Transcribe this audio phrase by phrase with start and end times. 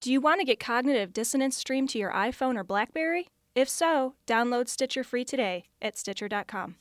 [0.00, 3.28] Do you want to get cognitive dissonance streamed to your iPhone or Blackberry?
[3.54, 6.76] If so, download Stitcher free today at Stitcher.com.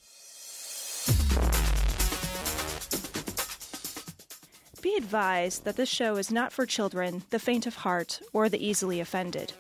[4.81, 8.65] Be advised that this show is not for children, the faint of heart, or the
[8.65, 9.51] easily offended.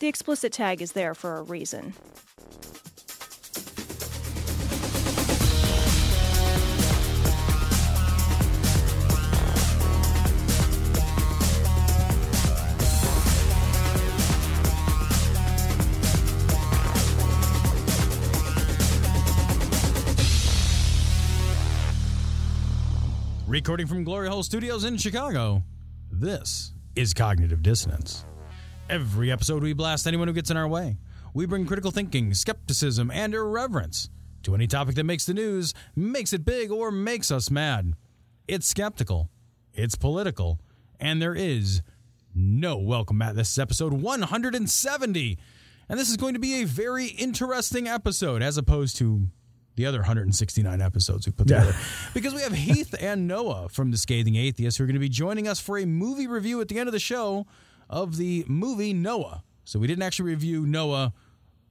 [0.00, 1.94] The explicit tag is there for a reason.
[23.64, 25.64] Recording from Glory Hole Studios in Chicago,
[26.12, 28.26] this is Cognitive Dissonance.
[28.90, 30.98] Every episode, we blast anyone who gets in our way.
[31.32, 34.10] We bring critical thinking, skepticism, and irreverence
[34.42, 37.94] to any topic that makes the news, makes it big, or makes us mad.
[38.46, 39.30] It's skeptical,
[39.72, 40.60] it's political,
[41.00, 41.80] and there is
[42.34, 43.34] no welcome mat.
[43.34, 45.38] This is episode 170.
[45.88, 49.28] And this is going to be a very interesting episode as opposed to
[49.76, 51.60] the other 169 episodes we put Yeah.
[51.60, 51.78] together.
[52.14, 55.08] Because we have Heath and Noah from The Scathing Atheist who are going to be
[55.08, 57.46] joining us for a movie review at the end of the show
[57.90, 59.42] of the movie Noah.
[59.64, 61.12] So we didn't actually review Noah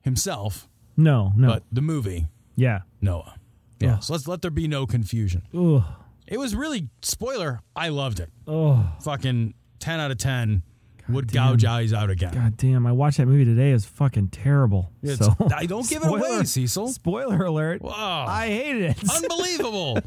[0.02, 1.48] himself, No, no.
[1.48, 2.82] but the movie yeah.
[3.02, 3.36] Noah.
[3.80, 3.96] Yeah.
[3.96, 4.04] Ugh.
[4.04, 5.44] So let's let there be no confusion.
[5.58, 5.84] Ugh.
[6.28, 7.62] It was really spoiler.
[7.76, 8.30] I loved it.
[8.48, 10.64] Oh, Fucking 10 out of 10.
[11.10, 11.52] Would damn.
[11.52, 12.34] gouge eyes out again.
[12.34, 12.86] god damn.
[12.88, 13.72] I watched that movie today.
[13.72, 14.92] It was fucking terrible.
[15.02, 16.88] It's- so I- don't give it away, Cecil.
[16.90, 17.82] Spoiler alert.
[17.82, 18.26] Wow.
[18.28, 18.98] I hated it.
[19.16, 20.00] Unbelievable.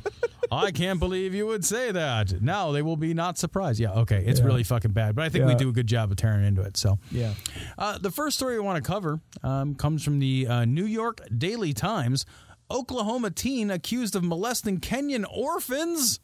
[0.50, 2.40] I can't believe you would say that.
[2.40, 3.80] Now they will be not surprised.
[3.80, 4.22] Yeah, okay.
[4.26, 4.46] It's Yeah.
[4.46, 6.76] really fucking bad, but I think we do a good job of tearing into it.
[6.76, 7.34] So, yeah.
[7.76, 11.20] uh, the first story I want to cover um, comes from the uh, New York
[11.36, 12.24] Daily Times.
[12.70, 16.20] Oklahoma teen accused of molesting Kenyan orphans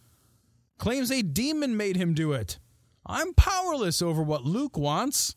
[0.79, 2.59] claims a demon made him do it.
[3.07, 5.35] I'm powerless over what Luke wants.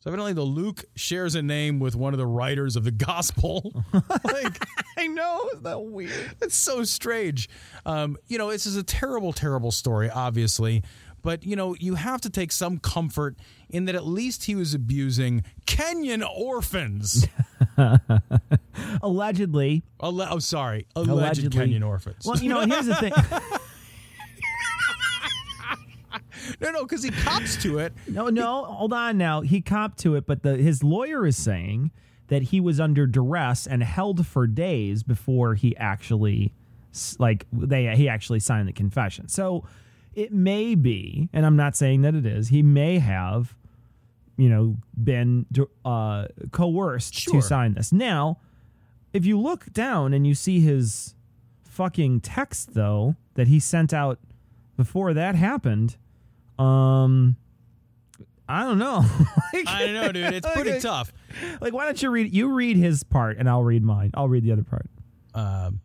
[0.00, 3.84] So evidently, the Luke shares a name with one of the writers of the gospel.
[4.24, 4.62] like,
[4.98, 5.48] I know.
[5.54, 6.36] Is that weird?
[6.42, 7.48] it's so strange.
[7.86, 10.82] Um, you know, this is a terrible, terrible story, obviously.
[11.22, 13.36] But, you know, you have to take some comfort
[13.70, 17.26] in that at least he was abusing Kenyan orphans.
[19.02, 19.84] Allegedly.
[20.02, 20.86] Alle- oh, sorry.
[20.94, 21.66] Alleged Allegedly.
[21.66, 22.26] Kenyan orphans.
[22.26, 23.12] Well, you know, here's the thing.
[26.60, 27.92] No, no, because he cops to it.
[28.08, 29.40] No, no, hold on now.
[29.42, 31.90] He copped to it, but the his lawyer is saying
[32.28, 36.52] that he was under duress and held for days before he actually
[37.18, 39.28] like they he actually signed the confession.
[39.28, 39.64] So
[40.14, 42.48] it may be, and I'm not saying that it is.
[42.48, 43.54] He may have
[44.36, 45.46] you know been
[45.84, 47.34] uh coerced Sure.
[47.34, 47.92] to sign this.
[47.92, 48.38] Now,
[49.12, 51.14] if you look down and you see his
[51.64, 54.18] fucking text though that he sent out
[54.76, 55.96] before that happened,
[56.58, 57.36] um
[58.46, 58.98] I don't know.
[59.54, 60.34] like, I don't know, dude.
[60.34, 60.80] It's pretty Okay.
[60.80, 61.10] tough.
[61.62, 62.34] like, why don't you read?
[62.34, 64.10] You read his part, and I'll read mine.
[64.14, 64.86] I'll read the other part.
[65.34, 65.80] Um,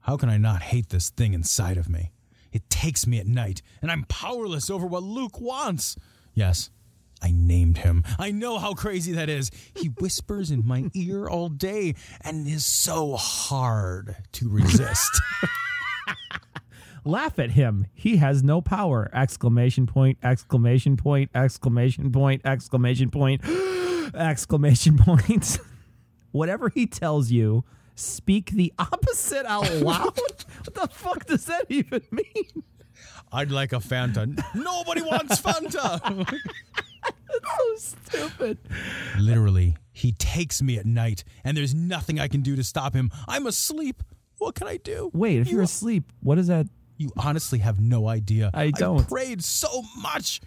[0.00, 2.10] how can I not hate this thing inside of me?
[2.52, 5.96] It takes me at night, and I'm powerless over what Luke wants.
[6.34, 6.70] Yes,
[7.22, 8.02] I named him.
[8.18, 9.52] I know how crazy that is.
[9.76, 15.20] He whispers in my ear all day and is so hard to resist.
[17.04, 17.86] Laugh at him.
[17.92, 19.10] He has no power!
[19.12, 20.18] Exclamation point!
[20.22, 21.28] Exclamation point!
[21.34, 22.40] Exclamation point!
[22.44, 23.42] Exclamation point!
[24.14, 25.58] Exclamation point!
[26.32, 30.16] Whatever he tells you, speak the opposite out loud.
[30.16, 32.64] what the fuck does that even mean?
[33.32, 34.42] I'd like a Fanta.
[34.54, 36.00] Nobody wants Fanta.
[37.28, 38.58] That's So stupid.
[39.18, 43.10] Literally, he takes me at night, and there's nothing I can do to stop him.
[43.28, 44.02] I'm asleep.
[44.38, 45.10] What can I do?
[45.12, 46.66] Wait, if You- you're asleep, what is that?
[47.04, 48.50] You honestly have no idea.
[48.54, 49.02] I don't.
[49.02, 50.40] I prayed so much.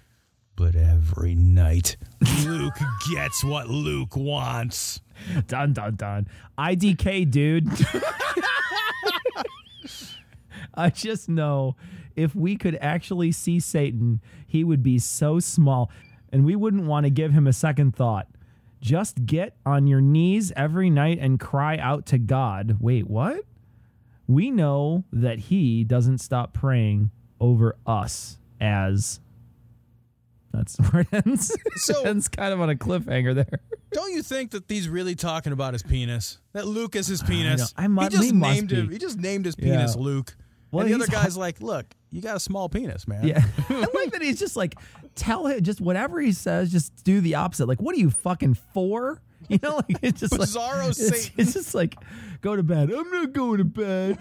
[0.55, 1.97] But every night,
[2.43, 2.73] Luke
[3.13, 4.99] gets what Luke wants.
[5.45, 6.27] Dun dun dun.
[6.57, 7.69] IDK, dude.
[10.73, 11.75] I just know
[12.15, 15.91] if we could actually see Satan, he would be so small
[16.31, 18.25] and we wouldn't want to give him a second thought.
[18.81, 22.77] Just get on your knees every night and cry out to God.
[22.79, 23.41] Wait, what?
[24.27, 29.19] We know that he doesn't stop praying over us as
[30.51, 31.55] that's where it ends.
[31.75, 33.59] So- it ends kind of on a cliffhanger there.
[33.91, 36.39] Don't you think that he's really talking about his penis?
[36.53, 37.73] That Luke is his penis.
[37.77, 38.89] I mu- he just he must named him.
[38.91, 39.77] He just named his Yeah.
[39.77, 40.35] penis Luke.
[40.71, 43.41] Well, and the other guy's like, "Look, you got a small penis, man." Yeah.
[43.69, 44.75] I like that he's just like,
[45.15, 47.67] tell him, just whatever he says, just do the opposite.
[47.69, 49.21] Like, what are you fucking for?
[49.49, 51.33] You know, like it's just like, Bizarro it's, Satan.
[51.37, 51.95] it's just like,
[52.41, 52.91] go to bed.
[52.91, 54.17] I'm not going to bed.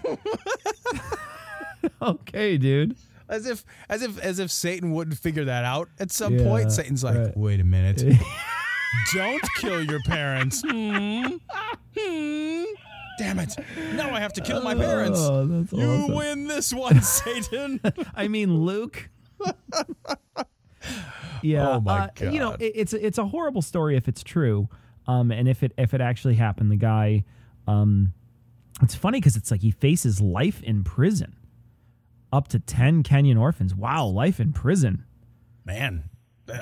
[2.01, 2.95] okay, dude.
[3.29, 6.71] as if as if as if Satan wouldn't figure that out at some Yeah, point.
[6.71, 7.37] Satan's like, right.
[7.37, 8.01] wait a minute.
[9.13, 10.63] Don't kill your parents.
[10.65, 11.25] Hmm.
[11.97, 12.63] Hmm.
[13.19, 13.55] Damn it.
[13.95, 15.19] Now I have to kill my parents.
[15.19, 16.13] Oh, you awesome.
[16.15, 17.81] win this one, Satan.
[18.15, 19.09] I mean, Luke.
[21.41, 21.69] yeah.
[21.69, 24.69] Oh, my uh, You know, it, it's it's a horrible story if it's true,
[25.07, 27.23] um, and if it if it actually happened, the guy,
[27.67, 28.13] um,
[28.81, 31.35] it's funny because it's like he faces life in prison,
[32.31, 33.73] up to ten Kenyan orphans.
[33.73, 35.05] Wow, life in prison.
[35.65, 36.09] Man,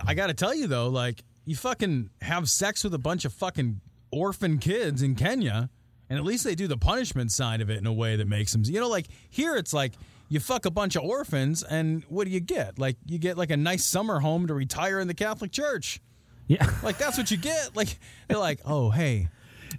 [0.06, 3.34] I got to tell you though, like you fucking have sex with a bunch of
[3.34, 3.82] fucking
[4.12, 5.70] orphan kids in Kenya,
[6.10, 8.52] and at least they do the punishment side of it in a way that makes
[8.52, 9.94] them, you know, like here it's like
[10.30, 12.80] you fuck a bunch of orphans, and what do you get?
[12.80, 16.00] Like you get like a nice summer home to retire in the Catholic Church.
[16.48, 16.70] Yeah.
[16.84, 17.76] Like that's what you get.
[17.76, 17.98] Like
[18.28, 19.30] they're like, oh hey,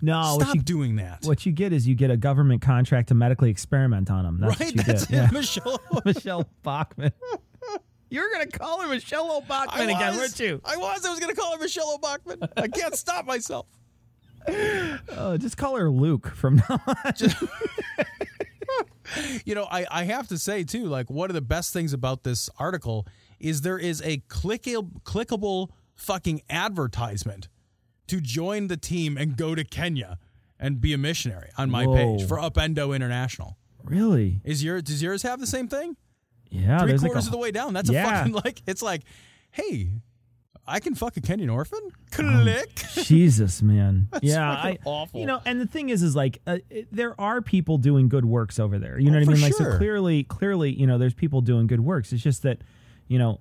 [0.03, 1.25] No, what stop you, doing that.
[1.25, 4.41] what you get is you get a government contract to medically experiment on them.
[4.41, 4.67] That's right?
[4.69, 5.19] what you That's get.
[5.19, 5.31] it, Yeah.
[5.33, 5.81] Michelle.
[6.05, 7.13] Michelle Bachmann.
[8.11, 10.61] You were gonna call her Michelle Bachmann again, weren't you?
[10.65, 11.05] I was.
[11.05, 12.39] I was going to call her Michelle Bachmann.
[12.57, 13.67] I can't stop myself.
[14.49, 17.13] Oh, just call her Luke from now on.
[19.45, 22.23] you know, I, I have to say too, like one of the best things about
[22.25, 23.07] this article
[23.41, 27.49] is there is a clickable, clickable fucking advertisement
[28.07, 30.19] to join the team and go to Kenya
[30.59, 31.95] and be a missionary on my Whoa.
[32.17, 33.57] page for Upendo International.
[33.83, 34.41] Really?
[34.45, 35.97] Is your does yours have the same thing?
[36.51, 36.79] Yeah.
[36.81, 37.73] Three quarters like a, of the way down.
[37.75, 39.03] That's a fucking like it's like,
[39.51, 39.91] hey,
[40.67, 41.79] I can fuck a Kenyan orphan.
[42.19, 42.75] Um, Click.
[43.05, 44.09] Jesus, man.
[44.23, 45.21] yeah, I, awful.
[45.21, 48.25] You know, and the thing is, is like uh, it, there are people doing good
[48.25, 48.99] works over there.
[48.99, 49.43] You know Oh, what I mean?
[49.43, 49.73] Like, sure.
[49.73, 52.13] so clearly, clearly, you know, there's people doing good works.
[52.13, 52.63] It's just that,
[53.07, 53.41] you know,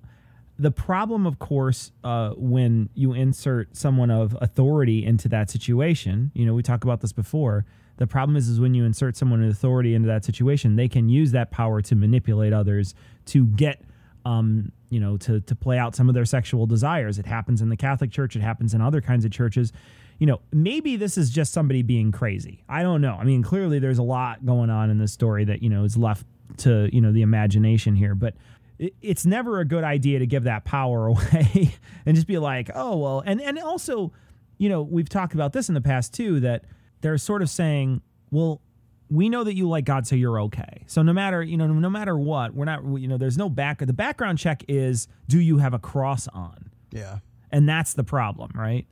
[0.58, 6.46] the problem, of course, uh, when you insert someone of authority into that situation, you
[6.46, 7.66] know, we talked about this before.
[7.98, 11.08] The problem is, is when you insert someone of authority into that situation, they can
[11.08, 12.94] use that power to manipulate others
[13.26, 13.82] to get
[14.26, 17.18] um, you know, to to play out some of their sexual desires.
[17.18, 18.34] It happens in the Catholic Church.
[18.34, 19.72] It happens in other kinds of churches.
[20.18, 22.64] You know, maybe this is just somebody being crazy.
[22.68, 23.16] I don't know.
[23.20, 25.96] I mean, clearly there's a lot going on in this story that you know is
[25.96, 26.26] left
[26.58, 28.34] to you know the imagination here, but.
[28.78, 31.74] It- It's never a good idea to give that power away
[32.04, 34.12] and just be like, oh well, and and also,
[34.58, 36.64] you know, we've talked about this in the past too that
[37.00, 38.60] they're sort of saying, well,
[39.08, 40.82] we know that you like God, so you're okay.
[40.86, 43.78] So no matter you know, no matter what, we're not you know, there's no back.
[43.78, 46.70] The background check is, do you have a cross on?
[46.90, 47.18] Yeah.
[47.52, 48.86] And that's the problem, right?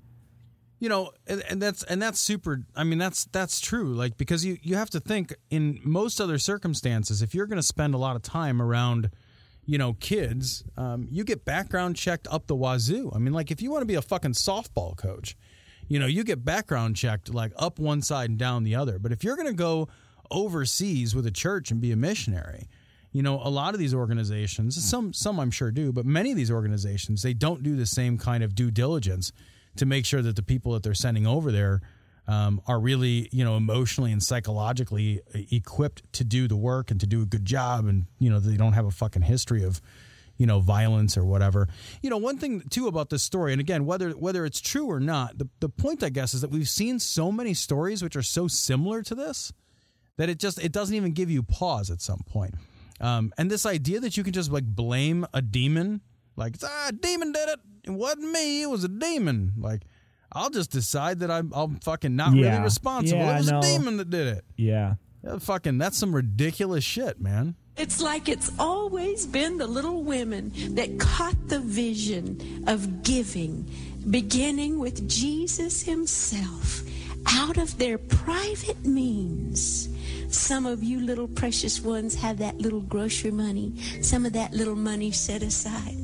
[0.80, 4.44] you know and, and that's and that's super i mean that's that's true like because
[4.44, 7.96] you you have to think in most other circumstances if you're going to spend a
[7.96, 9.08] lot of time around
[9.66, 13.10] you know kids um, you get background checked up the wazoo.
[13.14, 15.36] I mean like if you want to be a fucking softball coach
[15.88, 18.98] you know you get background checked like up one side and down the other.
[18.98, 19.88] But if you're going to go
[20.30, 22.68] overseas with a church and be a missionary
[23.14, 26.36] you know a lot of these organizations some some i'm sure do but many of
[26.36, 29.32] these organizations they don't do the same kind of due diligence
[29.76, 31.80] to make sure that the people that they're sending over there
[32.26, 37.06] um, are really you know emotionally and psychologically equipped to do the work and to
[37.06, 37.86] do a good job.
[37.86, 39.80] And you know they don't have a fucking history of
[40.36, 41.68] you know violence or whatever.
[42.02, 45.00] You know one thing too about this story and again whether whether it's true or
[45.00, 48.22] not the, the point i guess is that we've seen so many stories which are
[48.22, 49.52] so similar to this
[50.16, 52.54] that it just it doesn't even give you pause at some point.
[53.00, 56.00] Um, and this idea that you can just like blame a demon
[56.36, 57.60] like ah, a demon did it.
[57.84, 58.62] It wasn't me.
[58.62, 59.54] It was a demon.
[59.58, 59.82] Like
[60.34, 62.50] i'll just decide that i'm, I'm fucking not Yeah.
[62.52, 63.58] really responsible Yeah, it was no.
[63.58, 64.94] a demon that did it Yeah.
[65.22, 70.52] Yeah, fucking that's some ridiculous shit man It's like it's always been the little women
[70.74, 73.68] that caught the vision of giving,
[74.08, 76.82] beginning with Jesus himself,
[77.26, 79.88] out of their private means.
[80.28, 83.72] Some of you little precious ones have that little grocery money,
[84.02, 85.96] some of that little money set aside.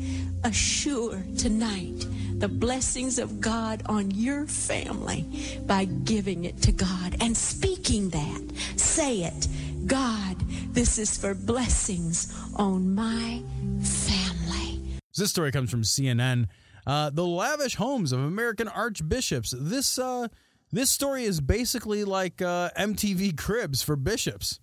[0.43, 2.07] Assure tonight
[2.41, 5.25] the blessings of God on your family
[5.67, 8.43] by giving it to God and speaking that.
[8.77, 9.47] Say it.
[9.87, 10.37] God,
[10.75, 13.43] this is for blessings on my
[13.83, 14.81] family.
[15.17, 16.47] This story comes from CNN.
[16.87, 19.55] Uh, the lavish homes of American archbishops.
[19.57, 20.29] This uh,
[20.73, 24.61] this story is basically like uh, MTV Cribs for bishops.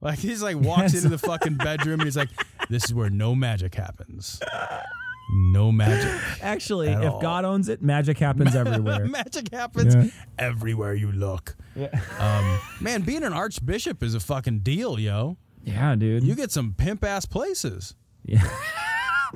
[0.00, 1.04] Like he's like walks Yes.
[1.04, 2.30] into the fucking bedroom and he's like,
[2.68, 4.40] "This is where no magic happens.
[5.30, 6.10] No magic.
[6.42, 7.20] Actually, At if all.
[7.20, 9.06] God owns it, magic happens everywhere.
[9.06, 10.06] magic happens Yeah.
[10.38, 11.56] everywhere you look."
[12.18, 15.36] Um, man, being an archbishop is a fucking deal, yo.
[15.64, 16.22] yeah, dude.
[16.24, 17.94] You get some pimp ass places.
[18.24, 18.42] Yeah.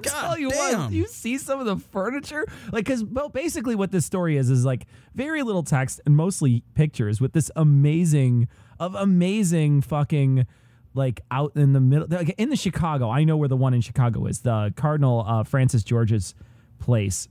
[0.01, 0.81] God tell you damn.
[0.85, 4.49] what, you see some of the furniture, like because well, basically what this story is
[4.49, 8.47] is like very little text and mostly pictures with this amazing
[8.79, 10.47] of amazing fucking
[10.95, 13.11] like out in the middle, like in the Chicago.
[13.11, 14.41] I know where the one in Chicago is.
[14.41, 16.35] The Cardinal uh, Francis George's
[16.79, 17.29] place.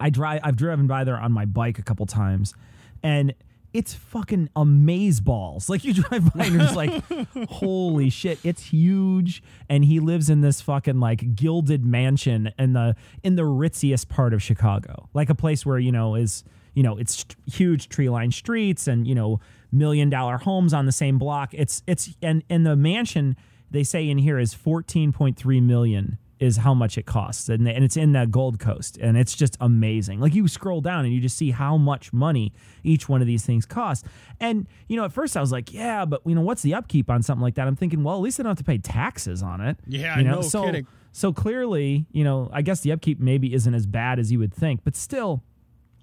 [0.00, 0.40] I drive.
[0.42, 2.54] I've driven by there on my bike a couple times,
[3.02, 3.34] and
[3.72, 5.68] it's fucking amaze balls.
[5.72, 7.02] Like you drive by and you're just like,
[7.48, 9.42] holy shit, it's huge.
[9.70, 14.34] And he lives in this fucking like gilded mansion in the in the ritziest part
[14.34, 18.34] of Chicago, like a place where you know is you know it's huge tree lined
[18.34, 19.40] streets and you know
[19.72, 21.50] million dollar homes on the same block.
[21.52, 23.36] It's it's and and the mansion
[23.70, 27.48] they say in here is fourteen point three million is how much it costs.
[27.48, 30.18] And, and it's in the gold coast and it's just amazing.
[30.18, 32.52] Like you scroll down and you just see how much money
[32.82, 34.08] each one of these things costs
[34.40, 37.08] and you know at first i was like yeah but you know what's the upkeep
[37.08, 37.68] on something like that?
[37.68, 39.76] I'm thinking well at least i don't have to pay taxes on it.
[39.86, 40.86] Yeah, you know no so kidding.
[41.12, 44.52] so clearly you know i guess the upkeep maybe isn't as bad as you would
[44.52, 45.44] think but still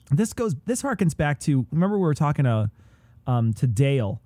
[0.10, 2.72] this goes this harkens back to remember we were talking to
[3.28, 4.22] um, to Dale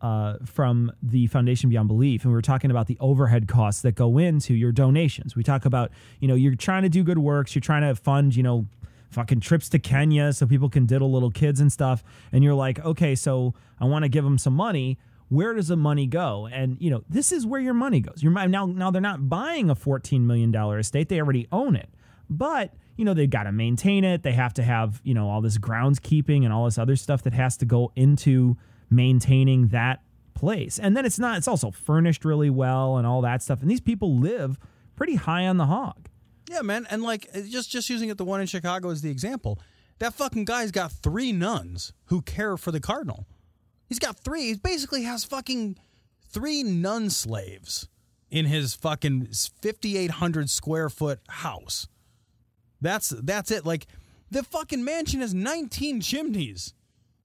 [0.00, 3.94] uh, from the Foundation Beyond Belief, and we were talking about the overhead costs that
[3.94, 5.34] go into your donations.
[5.34, 5.90] We talk about
[6.20, 8.66] you know you're trying to do good works, you're trying to fund you know
[9.10, 12.78] fucking trips to Kenya so people can diddle little kids and stuff, and you're like,
[12.84, 14.98] okay, so I want to give them some money.
[15.30, 16.48] Where does the money go?
[16.50, 18.22] And you know this is where your money goes.
[18.22, 21.88] Your now now they're not buying a 14 million dollar estate; they already own it,
[22.28, 25.40] but you know they've got to maintain it they have to have you know all
[25.40, 28.56] this groundskeeping and all this other stuff that has to go into
[28.90, 30.02] maintaining that
[30.34, 33.70] place and then it's not it's also furnished really well and all that stuff and
[33.70, 34.58] these people live
[34.96, 36.08] pretty high on the hog
[36.50, 39.10] Yeah, man, and like uh, just just using it the one in Chicago as the
[39.10, 39.58] example,
[39.98, 43.26] that fucking guy's got three nuns who care for the cardinal.
[43.86, 44.44] He's got three.
[44.46, 45.76] He basically has fucking
[46.30, 47.88] three nun slaves
[48.30, 49.28] in his fucking
[49.60, 51.86] fifty eight hundred square foot house.
[52.80, 53.66] That's that's it.
[53.66, 53.86] Like
[54.30, 56.74] the fucking mansion has nineteen chimneys.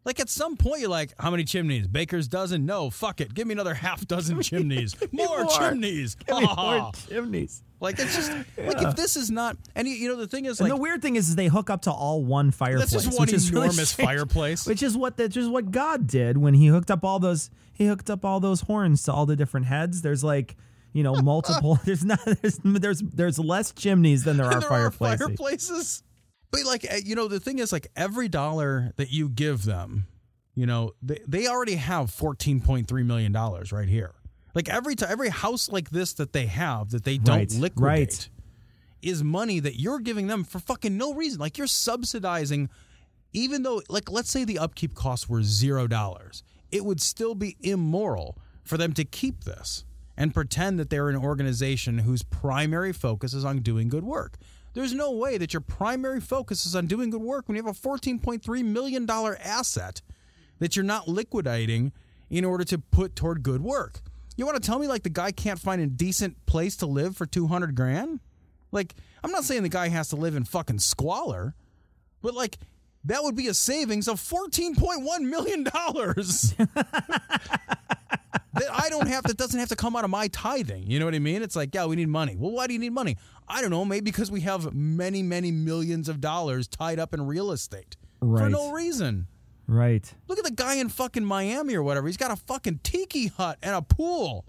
[0.05, 1.87] Like at some point you're like, how many chimneys?
[1.87, 2.65] Baker's dozen?
[2.65, 3.33] No, fuck it.
[3.33, 4.95] Give me another half dozen chimneys.
[5.13, 5.57] More, more.
[5.57, 6.15] chimneys.
[6.27, 9.87] Give me Ha, ha, more chimneys Like it's just like if this is not and
[9.87, 11.69] you, you know the thing is like and the weird thing is, is they hook
[11.69, 14.65] up to all one fireplace that's just one which is really enormous fireplace.
[14.65, 17.87] which is what that is what God did when he hooked up all those he
[17.87, 20.01] hooked up all those horns to all the different heads.
[20.01, 20.55] There's like
[20.93, 21.79] you know multiple.
[21.85, 25.21] there's not there's there's there's less chimneys than there are there fireplaces.
[25.21, 26.03] are fireplaces.
[26.51, 30.05] But like uh, you know the thing is like every dollar that you give them,
[30.55, 34.13] you know they they already have fourteen point three million dollars right here.
[34.55, 37.79] Like every time every house like this that they have that they don't Right, liquidate
[37.81, 38.29] right.
[39.01, 41.39] is money that you're giving them for fucking no reason.
[41.39, 42.69] Like you're subsidizing,
[43.33, 47.57] even though like let's say the upkeep costs were zero dollars, it would still be
[47.61, 49.85] immoral for them to keep this
[50.15, 54.37] and pretend that they're an organization whose primary focus is on doing good work.
[54.73, 57.75] There's no way that your primary focus is on doing good work when you have
[57.75, 60.01] a $14.3 million asset
[60.59, 61.91] that you're not liquidating
[62.29, 64.01] in order to put toward good work.
[64.35, 67.15] You want to tell me like the guy can't find a decent place to live
[67.15, 68.19] for 200 grand?
[68.71, 71.53] Like, I'm not saying the guy has to live in fucking squalor,
[72.23, 72.57] but like,
[73.05, 75.63] that would be a savings of $14.1 million.
[78.53, 80.89] that I don't have that doesn't have to come out of my tithing.
[80.89, 81.41] You know what I mean?
[81.41, 82.35] It's like, yeah, we need money.
[82.37, 83.17] Well, why do you need money?
[83.47, 87.25] I don't know, maybe because we have many, many millions of dollars tied up in
[87.25, 89.27] real estate for no reason.
[89.67, 90.13] Right.
[90.27, 92.07] Look at the guy in fucking Miami or whatever.
[92.07, 94.45] He's got a fucking tiki hut and a pool.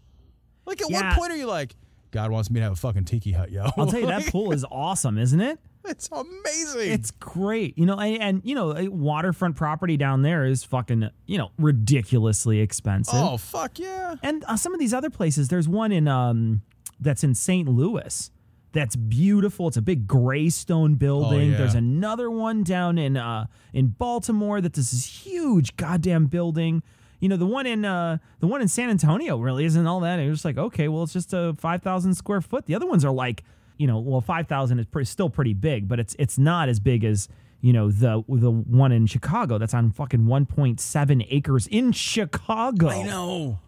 [0.67, 1.09] Like at Yeah.
[1.11, 1.75] what point are you like,
[2.11, 3.65] God wants me to have a fucking tiki hut, yo?
[3.77, 5.59] I'll tell you that pool is awesome, isn't it?
[5.89, 6.93] It's amazing.
[6.93, 7.77] It's great.
[7.77, 11.51] You know, and, and you know, a waterfront property down there is fucking, you know,
[11.59, 13.15] ridiculously expensive.
[13.17, 14.15] oh fuck yeah.
[14.23, 16.63] And uh, some of these other places, there's one in um
[17.01, 17.69] that's in St.
[17.69, 18.31] Louis.
[18.73, 19.69] That's beautiful.
[19.69, 21.53] It's a big gray stone building.
[21.53, 21.59] yeah.
[21.59, 26.83] There's another one down in uh in Baltimore that is this huge goddamn building.
[27.21, 30.19] You know, the one in uh the one in San Antonio really isn't all that.
[30.19, 32.67] It's just like, okay, well, it's just a five thousand square foot.
[32.67, 33.45] The other ones are like,
[33.77, 37.05] you know, well, five thousand is still pretty big, but it's it's not as big
[37.05, 37.29] as
[37.61, 41.93] you know the the one in Chicago that's on fucking one point seven acres in
[41.93, 42.89] Chicago.
[42.89, 43.59] I know.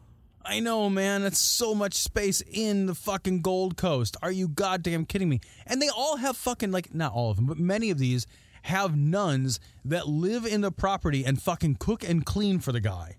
[0.48, 1.24] I know, man.
[1.24, 4.16] It's so much space in the fucking Gold Coast.
[4.22, 5.40] Are you goddamn kidding me?
[5.66, 8.28] And they all have fucking, like, not all of them, but many of these
[8.62, 13.16] have nuns that live in the property and fucking cook and clean for the guy.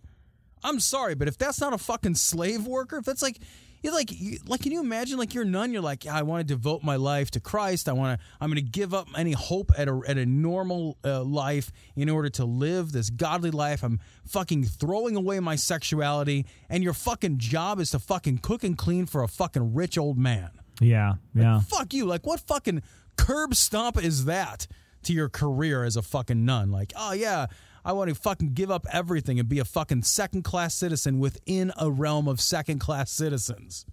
[0.63, 3.39] I'm sorry, but if that's not a fucking slave worker, if that's like,
[3.81, 6.23] you're like, you, like, can you imagine, like, you're a nun, you're like, yeah, I
[6.23, 7.87] want to devote my life to Christ.
[7.87, 10.97] I want to, I'm going to give up any hope at a, at a normal
[11.03, 13.83] uh, life in order to live this godly life.
[13.83, 18.77] I'm fucking throwing away my sexuality, and your fucking job is to fucking cook and
[18.77, 20.49] clean for a fucking rich old man.
[20.79, 21.61] Yeah, yeah.
[21.61, 22.05] Fuck you.
[22.05, 22.83] Like, what fucking
[23.15, 24.67] curb stomp is that?
[25.03, 26.71] to your career as a fucking nun.
[26.71, 27.47] Like, oh yeah,
[27.87, 31.71] I want to fucking give up everything and be a fucking second class citizen within
[31.77, 33.85] a realm of second class citizens.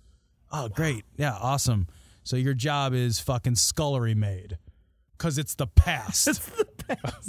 [0.50, 1.04] Oh, great.
[1.16, 1.86] Yeah, awesome.
[2.24, 4.58] So your job is fucking scullery maid
[5.16, 6.42] because it's the past.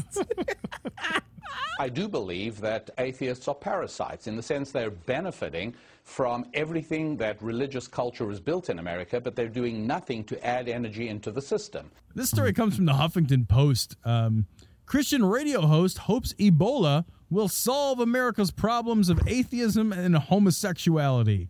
[1.80, 7.40] I do believe that atheists are parasites in the sense they're benefiting from everything that
[7.44, 11.42] religious culture has built in America, but they're doing nothing to add energy into the
[11.42, 11.92] system.
[12.16, 13.98] This story comes from the Huffington Post.
[14.04, 14.48] Um,
[14.86, 21.50] Christian radio host hopes Ebola will solve America's problems of atheism and homosexuality.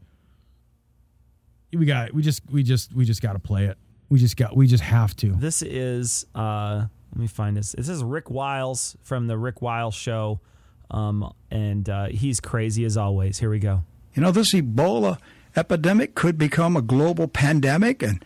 [1.73, 3.77] We got we just we just we just got to play it.
[4.09, 5.33] We just got we just have to.
[5.33, 7.73] This is uh let me find this.
[7.73, 10.39] This is Rick Wiles from the Rick Wiles show.
[10.89, 13.39] Um and uh, he's crazy as always.
[13.39, 13.83] Here we go.
[14.13, 15.17] You know, this Ebola
[15.55, 18.23] epidemic could become a global pandemic, and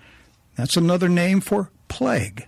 [0.56, 2.48] that's another name for plague.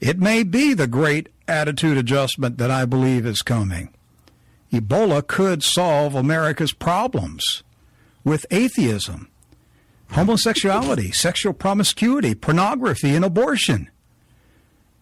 [0.00, 3.94] It may be the great attitude adjustment that I believe is coming.
[4.72, 7.62] Ebola could solve America's problems
[8.24, 9.30] with atheism,
[10.10, 13.90] homosexuality, sexual promiscuity, pornography, and abortion.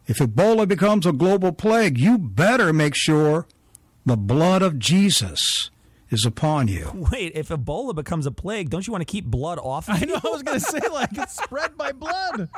[0.06, 3.46] If Ebola becomes a global plague, you better make sure
[4.04, 5.70] the blood of Jesus
[6.10, 6.90] is upon you.
[7.12, 9.86] Wait, if Ebola becomes a plague, don't you want to keep blood off?
[9.88, 12.48] I know I was gonna say like it's spread by blood.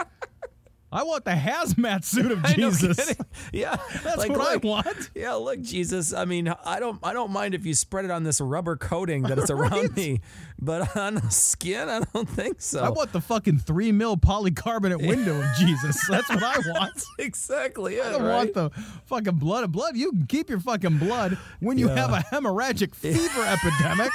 [0.98, 2.96] I want the hazmat suit of Jesus.
[2.96, 3.26] kidding.
[3.52, 5.10] Yeah, That's like, what look, I want.
[5.14, 6.14] Yeah, look, Jesus.
[6.14, 9.24] I mean, I don't, I don't mind if you spread it on this rubber coating
[9.24, 9.96] that it's around Right.
[9.96, 10.20] me,
[10.58, 12.82] but on the skin, I don't think so.
[12.82, 16.00] I want the fucking three mil polycarbonate window of Jesus.
[16.08, 17.04] That's what I want.
[17.18, 18.00] exactly.
[18.00, 18.34] I don't right.
[18.34, 18.70] want the
[19.04, 19.96] fucking blood of blood.
[19.98, 21.96] You can keep your fucking blood when you Yeah.
[22.08, 24.10] have a hemorrhagic fever epidemic.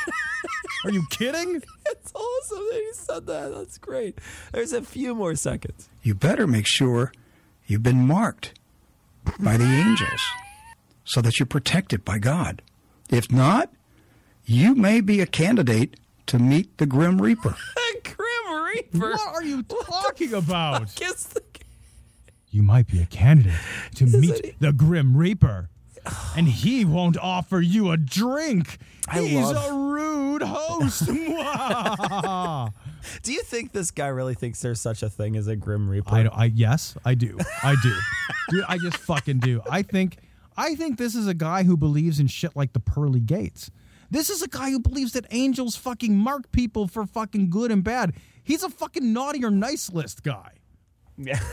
[0.86, 1.62] Are you kidding?
[1.86, 3.54] It's awesome that you said that.
[3.54, 4.18] That's great.
[4.52, 5.90] There's a few more seconds.
[6.02, 7.12] You better make sure
[7.68, 8.54] you've been marked
[9.40, 10.22] by the angels
[11.04, 12.62] so that you're protected by God.
[13.10, 13.72] If not,
[14.46, 15.96] you may be a candidate
[16.28, 17.56] to meet the Grim Reaper.
[18.04, 19.12] Grim Reaper.
[19.12, 20.88] What are you talking about?
[20.96, 21.42] The.
[22.50, 23.54] You might be a candidate
[23.96, 25.70] to it- meet the Grim Reaper.
[26.36, 28.80] And he won't offer you a drink.
[29.08, 31.04] I He's love- a rude host.
[33.24, 36.14] Do you think this guy really thinks there's such a thing as a Grim Reaper?
[36.14, 37.38] I, I yes, I do.
[37.64, 37.96] I do.
[38.50, 39.62] Dude, I just fucking do.
[39.70, 40.18] I think
[40.58, 43.72] I think this is a guy who believes in shit like the pearly gates.
[44.10, 47.84] This is a guy who believes that angels fucking mark people for fucking good and
[47.84, 48.14] bad.
[48.44, 50.52] He's a fucking naughty or nice list guy.
[51.18, 51.40] Yeah.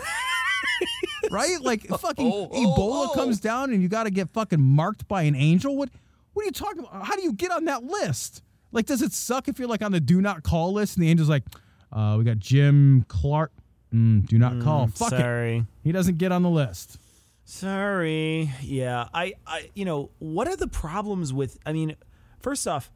[1.31, 1.61] Right?
[1.61, 3.13] Like oh, fucking Oh, oh, Ebola oh.
[3.15, 5.77] comes down and you got to get fucking marked by an angel.
[5.77, 5.91] What
[6.33, 7.05] what are you talking about?
[7.05, 8.43] How do you get on that list?
[8.73, 11.11] Like does it suck if you're like on the do not call list and the
[11.11, 11.45] angel's like,
[11.93, 13.53] uh, we got Jim Clark.
[13.95, 14.89] Mm, do not call.
[14.89, 15.65] Fuck it.
[15.83, 16.99] He doesn't get on the list.
[17.45, 18.53] Sorry.
[18.63, 19.09] Yeah.
[19.15, 21.97] I, I, you know, what are the problems with, I mean,
[22.39, 22.93] first off,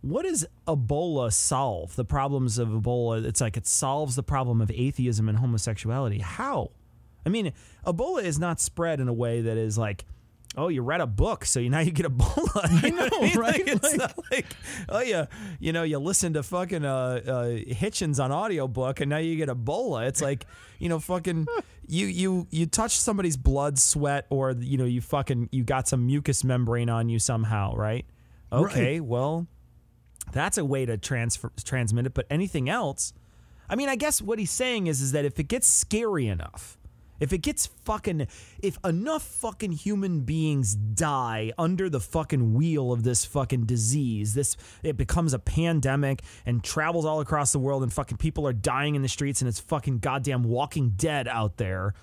[0.00, 1.94] what does Ebola solve?
[1.94, 6.18] The problems of Ebola, it's like it solves the problem of atheism and homosexuality.
[6.18, 6.72] How?
[7.24, 7.52] I mean,
[7.86, 10.04] Ebola is not spread in a way that is like,
[10.56, 12.60] oh, you read a book, so you now you get Ebola.
[12.84, 13.62] I know, Like, right?
[13.66, 14.46] it's Like- not like,
[14.88, 15.26] oh, yeah,
[15.60, 19.48] you know, you listen to fucking uh, uh, Hitchens on audiobook and now you get
[19.48, 20.06] Ebola.
[20.06, 20.46] It's like,
[20.78, 21.46] you know, fucking,
[21.86, 26.06] you you you touch somebody's blood, sweat, or you know, you fucking you got some
[26.06, 28.04] mucous membrane on you somehow, right?
[28.52, 29.46] Okay, well,
[30.32, 32.14] that's a way to transfer transmit it.
[32.14, 33.12] But anything else,
[33.68, 36.76] I mean, I guess what he's saying is is that if it gets scary enough,
[37.22, 38.26] if it gets fucking,
[38.64, 44.56] if enough fucking human beings die under the fucking wheel of this fucking disease, this
[44.82, 48.96] it becomes a pandemic and travels all across the world, and fucking people are dying
[48.96, 51.94] in the streets, and it's fucking goddamn Walking Dead out there.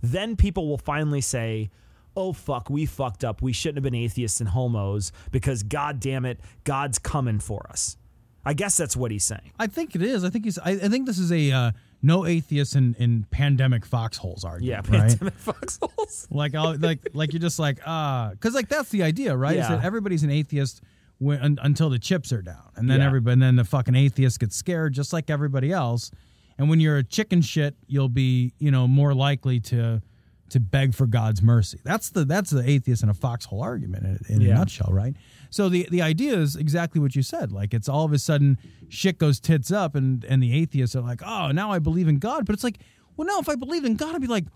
[0.00, 1.70] Then people will finally say,
[2.16, 3.42] "Oh fuck, we fucked up.
[3.42, 7.96] We shouldn't have been atheists and homos because god damn it, God's coming for us."
[8.44, 9.52] I guess that's what he's saying.
[9.58, 10.22] I think it is.
[10.22, 10.58] I think he's.
[10.58, 14.88] I, I think this is a uh, no atheists in, in pandemic foxholes Yeah, argument,
[14.88, 15.08] right?
[15.10, 16.26] pandemic foxholes.
[16.30, 19.52] like, I'll, like, like you're just like ah, because like that's the idea, right?
[19.56, 19.76] Is Yeah.
[19.76, 20.80] that everybody's an atheist
[21.18, 23.06] when, un, until the chips are down, and then Yeah.
[23.06, 26.10] everybody, and then the fucking atheist gets scared, just like everybody else.
[26.58, 30.02] And when you're a chicken shit, you'll be you know more likely to
[30.50, 31.78] to beg for God's mercy.
[31.84, 34.50] That's the that's the atheist in a foxhole argument in, in Yeah.
[34.52, 35.14] a nutshell, right?
[35.52, 37.52] So the the idea is exactly what you said.
[37.52, 38.56] Like it's all of a sudden
[38.88, 42.18] shit goes tits up, and and the atheists are like, oh, now I believe in
[42.18, 42.46] God.
[42.46, 42.78] But it's like,
[43.16, 44.46] well, now if I believe in God, I'd be like,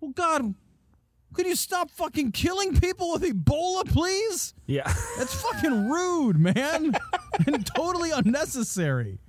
[0.00, 0.54] well, God,
[1.34, 4.52] could you stop fucking killing people with Ebola, please?
[4.66, 4.92] Yeah.
[5.18, 6.96] That's fucking rude, man,
[7.46, 9.20] and totally unnecessary.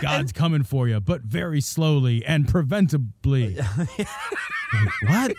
[0.00, 3.56] God's coming for you, but very slowly and preventably.
[3.78, 4.08] Wait,
[5.08, 5.34] what?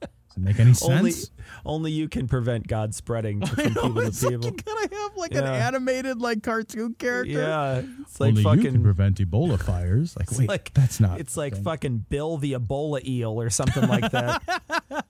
[0.00, 0.82] Does it make any sense?
[0.90, 1.12] Only,
[1.66, 4.50] only you can prevent God spreading to- from people it's to like people.
[4.50, 7.32] you gotta have like an animated like cartoon character.
[7.32, 8.62] yeah, it's like Only fucking.
[8.64, 10.16] you can prevent Ebola fires.
[10.16, 11.20] Like, wait, like that's not.
[11.20, 14.42] It's like fucking Bill the Ebola eel or something like that.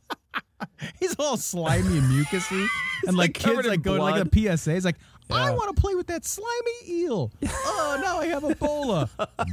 [1.00, 2.66] He's all slimy and mucusy,
[3.06, 4.30] and like like, kids like go to like blood.
[4.30, 4.72] the PSA.
[4.74, 4.96] He's like,
[5.30, 7.30] I want to play with that slimy eel.
[7.46, 9.08] oh, now I have Ebola.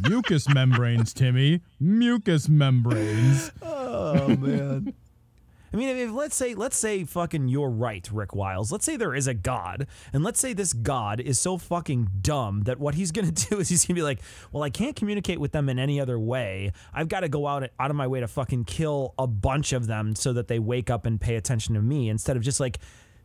[0.07, 1.61] Mucus membranes, Timmy.
[1.79, 3.51] Mucus membranes.
[3.61, 4.93] oh man.
[5.73, 8.71] I mean, if, let's say let's say fucking you're right, Rick Wiles.
[8.71, 12.61] Let's say there is a god, and let's say this god is so fucking dumb
[12.63, 14.19] that what he's gonna do is he's gonna be like,
[14.51, 16.71] well, I can't communicate with them in any other way.
[16.93, 19.87] I've got to go out out of my way to fucking kill a bunch of
[19.87, 22.77] them so that they wake up and pay attention to me instead of just like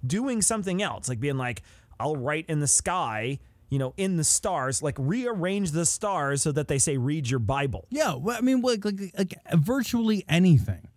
[0.07, 1.63] doing something else, like being like,
[2.01, 3.39] I'll write in the sky.
[3.71, 7.39] You know, in the stars, like rearrange the stars so that they say, read your
[7.39, 7.87] Bible.
[7.91, 10.89] Yeah, well, I mean, like, like, like virtually anything,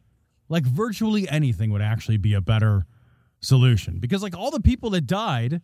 [0.52, 2.86] like virtually anything would actually be a better
[3.40, 5.62] solution because, like, all the people that died,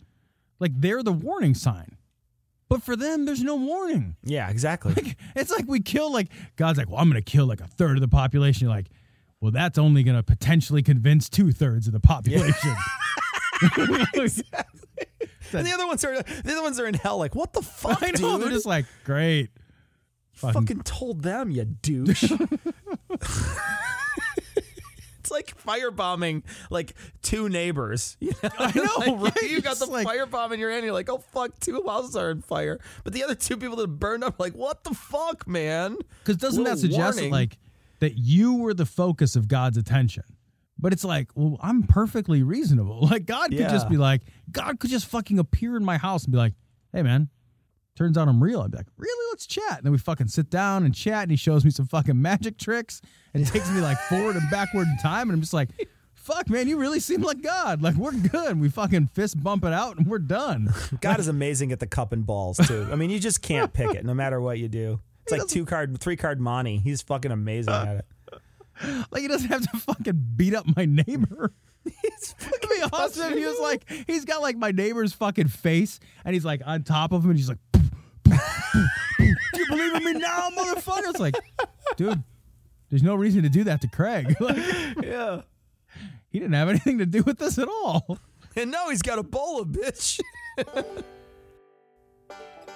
[0.59, 1.97] like, they're the warning sign.
[2.69, 4.15] But for them, there's no warning.
[4.23, 5.15] Yeah, exactly.
[5.35, 7.97] It's like we kill, like, God's like, well, I'm going to kill like a third
[7.97, 8.65] of the population.
[8.67, 8.87] You're like,
[9.39, 12.75] well, that's only going to potentially convince two thirds of the population.
[15.53, 17.17] And the other ones are the other ones are in hell.
[17.17, 18.33] Like, what the fuck, I know.
[18.33, 18.41] dude?
[18.41, 19.49] They're just like, great.
[20.33, 22.31] Fucking, fucking told them, you douche.
[25.27, 28.17] It's like firebombing like two neighbors.
[28.27, 28.49] You know?
[28.57, 29.49] I know, Like, right?
[29.49, 30.83] You got the like- firebomb in your hand.
[30.83, 32.79] You're like, oh fuck, two houses are on fire.
[33.03, 35.97] But the other two people that burned up, like, what the fuck, man?
[36.23, 37.31] Because doesn't that suggest warning.
[37.31, 37.57] like
[37.99, 40.23] that you were the focus of God's attention?
[40.79, 43.07] But it's like, well, I'm perfectly reasonable.
[43.09, 46.31] Like God could just be like, God could just fucking appear in my house and
[46.31, 46.53] be like,
[46.93, 47.29] hey man,
[47.97, 48.61] turns out I'm real.
[48.61, 49.31] I'd be like, really?
[49.31, 49.77] Let's chat.
[49.77, 52.57] And then we fucking sit down and chat, and he shows me some fucking magic
[52.57, 53.01] tricks
[53.33, 55.69] and takes me like forward and backward in time, and I'm just like.
[56.15, 57.81] Fuck, man, you really seem like God.
[57.81, 58.59] Like, we're good.
[58.59, 60.73] We fucking fist bump it out and we're done.
[60.99, 62.85] God is amazing at the cup and balls too.
[62.91, 64.99] I mean, you just can't pick it, no matter what you do.
[65.23, 66.79] It's like two card, three card Monte.
[66.79, 68.05] He's fucking amazing at it.
[69.09, 71.53] Like he doesn't have to fucking beat up my neighbor.
[71.85, 76.45] It'd be awesome he was like, he's got like my neighbor's fucking face, and he's
[76.45, 77.57] like on top of him, and he's like,
[78.29, 81.35] you believe in me now, motherfucker?" It's like,
[81.95, 82.21] dude,
[82.89, 84.35] there's no reason to do that to Craig.
[84.41, 84.57] Like,
[85.03, 85.41] Yeah.
[86.29, 88.17] he didn't have anything to do with this at all.
[88.55, 90.19] And now he's got a Ebola, bitch.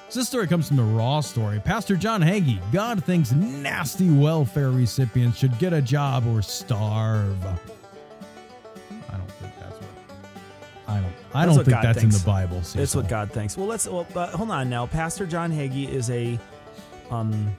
[0.10, 1.60] So this story comes from the Raw story.
[1.62, 7.38] Pastor John Hagee, God thinks nasty welfare recipients should get a job or starve.
[11.34, 11.46] I don't.
[11.46, 12.16] I That's don't what think God that's thinks.
[12.16, 12.62] in the Bible.
[12.76, 13.58] That's what God thinks.
[13.58, 14.86] Well, let's well, uh, hold on now.
[14.86, 16.40] Pastor John Hagee is a
[17.10, 17.56] um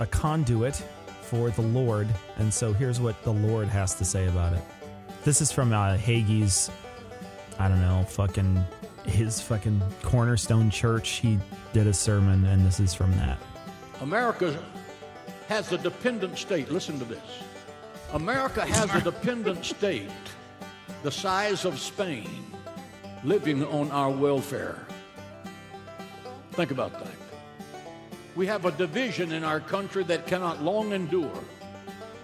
[0.00, 0.76] a conduit
[1.22, 4.62] for the Lord, and so here's what the Lord has to say about it.
[5.24, 6.70] This is from uh, Hagee's,
[7.58, 8.64] I don't know, fucking
[9.04, 11.08] his fucking cornerstone church.
[11.08, 11.38] He
[11.72, 13.38] did a sermon, and this is from that.
[14.00, 14.58] America
[15.48, 16.70] has a dependent state.
[16.70, 17.42] Listen to this.
[18.12, 20.08] America has a dependent state
[21.02, 22.28] the size of Spain
[23.28, 24.86] living on our welfare.
[26.52, 27.12] Think about that.
[28.34, 31.44] We have a division in our country that cannot long endure.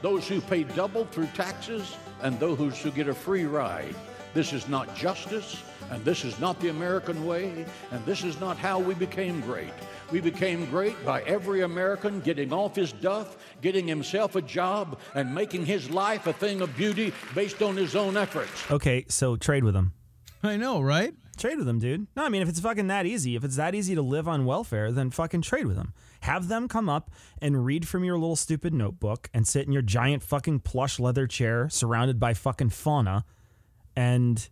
[0.00, 3.94] Those who pay double through taxes and those who get a free ride.
[4.32, 8.56] This is not justice, and this is not the American way, and this is not
[8.56, 9.74] how we became great.
[10.10, 15.34] We became great by every American getting off his duff, getting himself a job, and
[15.34, 18.70] making his life a thing of beauty based on his own efforts.
[18.70, 19.92] Okay, so trade with him.
[20.48, 21.14] I know, right?
[21.38, 22.06] Trade with them, dude.
[22.14, 24.44] No, I mean, if it's fucking that easy, if it's that easy to live on
[24.44, 25.94] welfare, then fucking trade with them.
[26.20, 29.82] Have them come up and read from your little stupid notebook and sit in your
[29.82, 33.24] giant fucking plush leather chair surrounded by fucking fauna
[33.96, 34.50] and,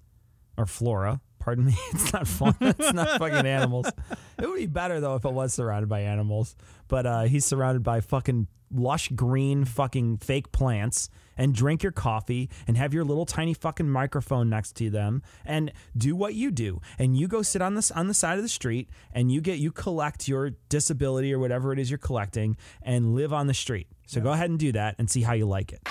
[0.56, 1.20] or flora.
[1.42, 1.74] Pardon me.
[1.92, 2.54] It's not fauna.
[2.60, 3.90] It's not fucking animals.
[4.38, 6.56] It would be better though if it was surrounded by animals.
[6.88, 12.50] But uh, he's surrounded by fucking lush green fucking fake plants and drink your coffee
[12.66, 16.80] and have your little tiny fucking microphone next to them and do what you do
[16.98, 19.58] and you go sit on this on the side of the street and you get
[19.58, 23.86] you collect your disability or whatever it is you're collecting and live on the street
[24.06, 25.86] so go ahead and do that and see how you like it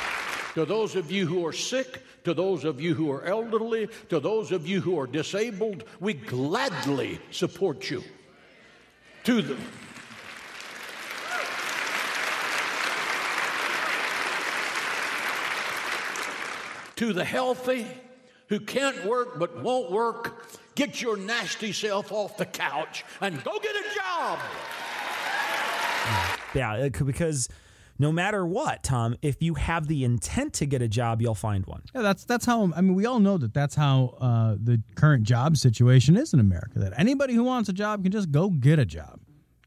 [0.54, 4.20] To those of you who are sick, to those of you who are elderly, to
[4.20, 8.04] those of you who are disabled, we gladly support you.
[9.24, 9.58] To the
[16.98, 17.88] To the healthy
[18.48, 23.58] who can't work but won't work, get your nasty self off the couch and go
[23.58, 24.40] get a job.
[26.54, 27.50] Yeah, because
[28.02, 31.66] no matter what, Tom, if you have the intent to get a job, you'll find
[31.66, 31.84] one.
[31.96, 32.72] Yeah, that's that's how.
[32.76, 36.40] I mean, we all know that that's how uh, the current job situation is in
[36.40, 36.80] America.
[36.80, 39.20] That anybody who wants a job can just go get a job,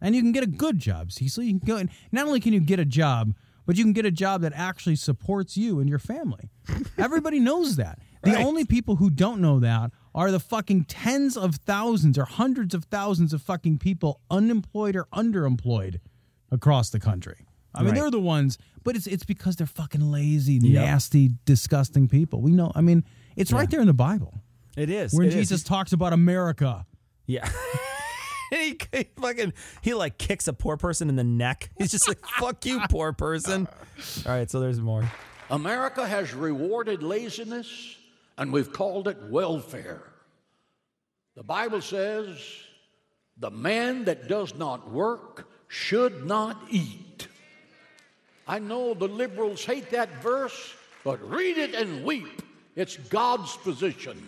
[0.02, 1.12] and you can get a good job.
[1.12, 1.76] Cecil, you can go.
[1.76, 3.32] And not only can you get a job,
[3.66, 6.50] but you can get a job that actually supports you and your family.
[6.98, 7.98] Everybody knows that.
[8.24, 8.46] The Right.
[8.46, 12.84] only people who don't know that are the fucking tens of thousands or hundreds of
[12.84, 16.00] thousands of fucking people unemployed or underemployed
[16.50, 17.44] across the country.
[17.74, 18.00] I mean, Right.
[18.00, 20.84] they're the ones, but it's it's because they're fucking lazy, Yep.
[20.84, 22.40] nasty, disgusting people.
[22.40, 22.70] We know.
[22.74, 23.04] I mean,
[23.36, 24.34] it's right there in the Bible
[24.76, 25.12] It is.
[25.12, 25.34] where it is.
[25.48, 26.86] Jesus talks about America.
[27.26, 27.48] Yeah.
[28.50, 31.70] he, he fucking he like kicks a poor person in the neck.
[31.78, 33.66] He's just like, "Fuck you, poor person."
[34.26, 35.10] All right, so there's more.
[35.50, 37.96] America has rewarded laziness
[38.38, 40.02] and we've called it welfare.
[41.36, 42.38] The Bible says,
[43.38, 47.03] the man that does not work should not eat.
[48.46, 52.42] I know the liberals hate that verse, but read it and weep.
[52.76, 54.22] It's God's position.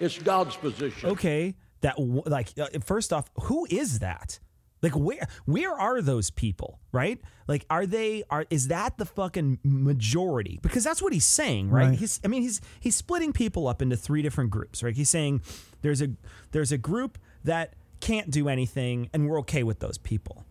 [0.00, 1.10] It's God's position.
[1.10, 4.40] Okay, that like uh, first off, who is that?
[4.82, 7.18] Like where where are those people, right?
[7.46, 10.58] Like are they are is that the fucking majority?
[10.62, 11.88] Because that's what he's saying, right?
[11.90, 11.98] Right.
[11.98, 14.94] He's I mean he's he's splitting people up into three different groups, right?
[14.94, 15.40] He's saying
[15.80, 16.08] there's a
[16.50, 20.44] there's a group that can't do anything and we're okay with those people.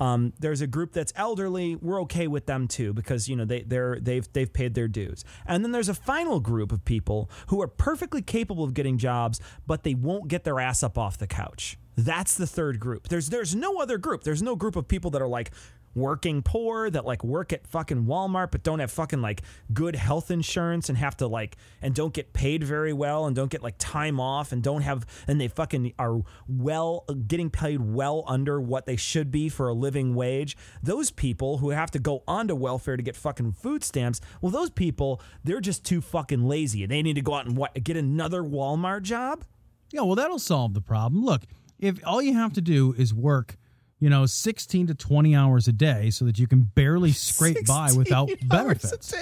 [0.00, 1.76] Um, there's a group that's elderly.
[1.76, 5.24] We're okay with them too because you know they they're they've they've paid their dues.
[5.46, 9.40] And then there's a final group of people who are perfectly capable of getting jobs,
[9.66, 11.78] but they won't get their ass up off the couch.
[11.96, 13.08] That's the third group.
[13.08, 14.22] There's there's no other group.
[14.22, 15.50] There's no group of people that are like
[15.96, 20.30] working poor that like work at fucking Walmart but don't have fucking like good health
[20.30, 23.74] insurance and have to like and don't get paid very well and don't get like
[23.78, 28.84] time off and don't have and they fucking are well getting paid well under what
[28.84, 30.56] they should be for a living wage.
[30.82, 34.70] Those people who have to go onto welfare to get fucking food stamps, well those
[34.70, 37.96] people they're just too fucking lazy and they need to go out and what get
[37.96, 39.44] another Walmart job?
[39.90, 41.24] Yeah, well, that'll solve the problem.
[41.24, 41.42] Look,
[41.78, 43.56] if all you have to do is work,
[43.98, 47.86] you know, 16 to 20 hours a day so that you can barely scrape by
[47.88, 49.12] 16 without benefits.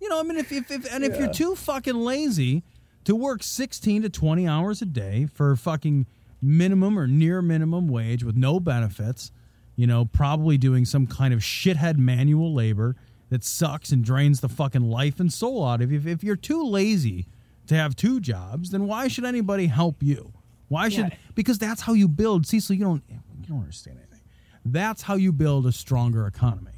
[0.00, 2.62] You know, I mean, if, if, if and if you're too fucking lazy
[3.04, 6.06] to work 16 to 20 hours a day for fucking
[6.40, 9.30] minimum or near minimum wage with no benefits,
[9.76, 12.96] you know, probably doing some kind of shithead manual labor
[13.30, 15.98] that sucks and drains the fucking life and soul out of you.
[15.98, 17.26] If, if you're too lazy
[17.68, 20.32] to have two jobs, then why should anybody help you?
[20.68, 21.16] Why should Yeah.
[21.34, 23.02] because that's how you build Cecil, you don't
[23.42, 24.20] you don't understand anything.
[24.64, 26.70] That's how you build a stronger economy.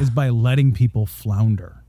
[0.00, 1.84] Is by letting people flounder.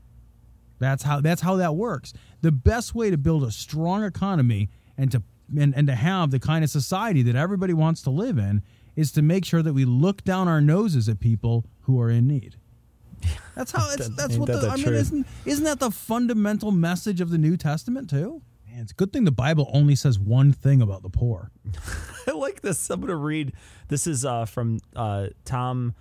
[0.78, 2.12] That's how that's how that works.
[2.42, 5.22] The best way to build a strong economy and to
[5.58, 8.62] and, and to have the kind of society that everybody wants to live in
[8.94, 12.26] is to make sure that we look down our noses at people who are in
[12.26, 12.56] need.
[13.54, 16.70] That's how it's, that's what that the, the I mean isn't isn't that the fundamental
[16.72, 18.42] message of the New Testament too?
[18.78, 21.50] Man, it's a good thing the Bible only says one thing about the poor.
[22.28, 22.90] I like this.
[22.90, 23.52] I'm going to read.
[23.88, 25.96] This is uh, from uh, Tom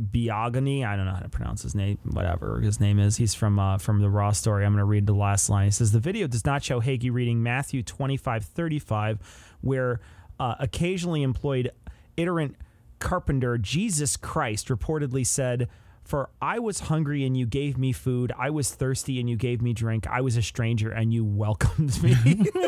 [0.00, 0.86] Biagoni.
[0.86, 1.98] I don't know how to pronounce his name.
[2.04, 3.16] Whatever his name is.
[3.16, 4.64] He's from uh, from the Raw story.
[4.64, 5.64] I'm going to read the last line.
[5.64, 9.18] He says the video does not show Hagee reading Matthew 25:35,
[9.60, 9.98] where
[10.38, 11.72] uh, occasionally employed
[12.16, 12.54] iterant
[13.00, 15.68] carpenter Jesus Christ reportedly said.
[16.04, 18.32] For I was hungry and you gave me food.
[18.38, 20.06] I was thirsty and you gave me drink.
[20.06, 22.14] I was a stranger and you welcomed me.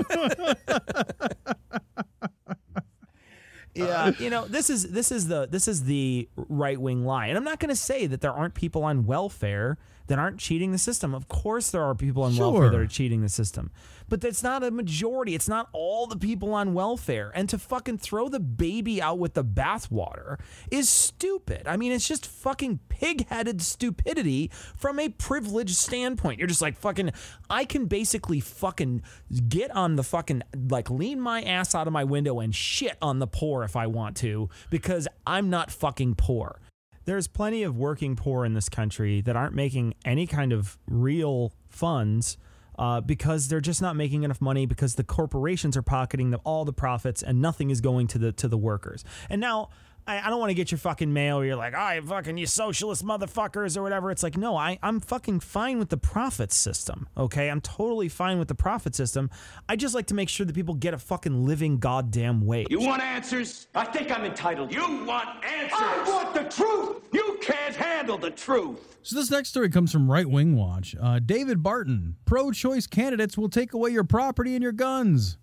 [3.76, 7.36] Yeah, you know this is this is the this is the right wing lie, and
[7.36, 10.78] I'm not going to say that there aren't people on welfare that aren't cheating the
[10.78, 11.14] system.
[11.14, 13.70] Of course, there are people on welfare that are cheating the system,
[14.08, 15.34] but that's not a majority.
[15.34, 19.34] It's not all the people on welfare, and to fucking throw the baby out with
[19.34, 20.38] the bathwater
[20.70, 21.66] is stupid.
[21.66, 26.38] I mean, it's just fucking pig-headed stupidity from a privileged standpoint.
[26.38, 27.10] You're just like fucking.
[27.48, 29.02] I can basically fucking
[29.48, 33.18] get on the fucking like lean my ass out of my window and shit on
[33.18, 36.60] the poor if I want to because I'm not fucking poor.
[37.04, 41.52] There's plenty of working poor in this country that aren't making any kind of real
[41.68, 42.36] funds
[42.78, 46.64] uh, because they're just not making enough money because the corporations are pocketing the, all
[46.64, 49.04] the profits and nothing is going to the to the workers.
[49.30, 49.70] And now
[50.06, 51.38] I, I don't want to get your fucking mail.
[51.38, 54.10] Where you're like, I fucking you socialist motherfuckers or whatever.
[54.10, 57.08] It's like, no, I I'm fucking fine with the profit system.
[57.16, 59.30] Okay, I'm totally fine with the profit system.
[59.68, 62.68] I just like to make sure that people get a fucking living goddamn wage.
[62.70, 63.68] You want answers?
[63.74, 64.72] I think I'm entitled.
[64.72, 65.78] You want answers?
[65.80, 67.02] I want the truth.
[67.12, 68.98] You can't handle the truth.
[69.02, 70.96] So this next story comes from Right Wing Watch.
[71.00, 75.38] Uh, David Barton, pro-choice candidates will take away your property and your guns.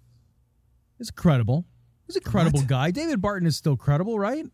[1.00, 1.66] It's credible.
[2.08, 2.92] He's a credible guy.
[2.92, 4.46] David Barton is still credible, right?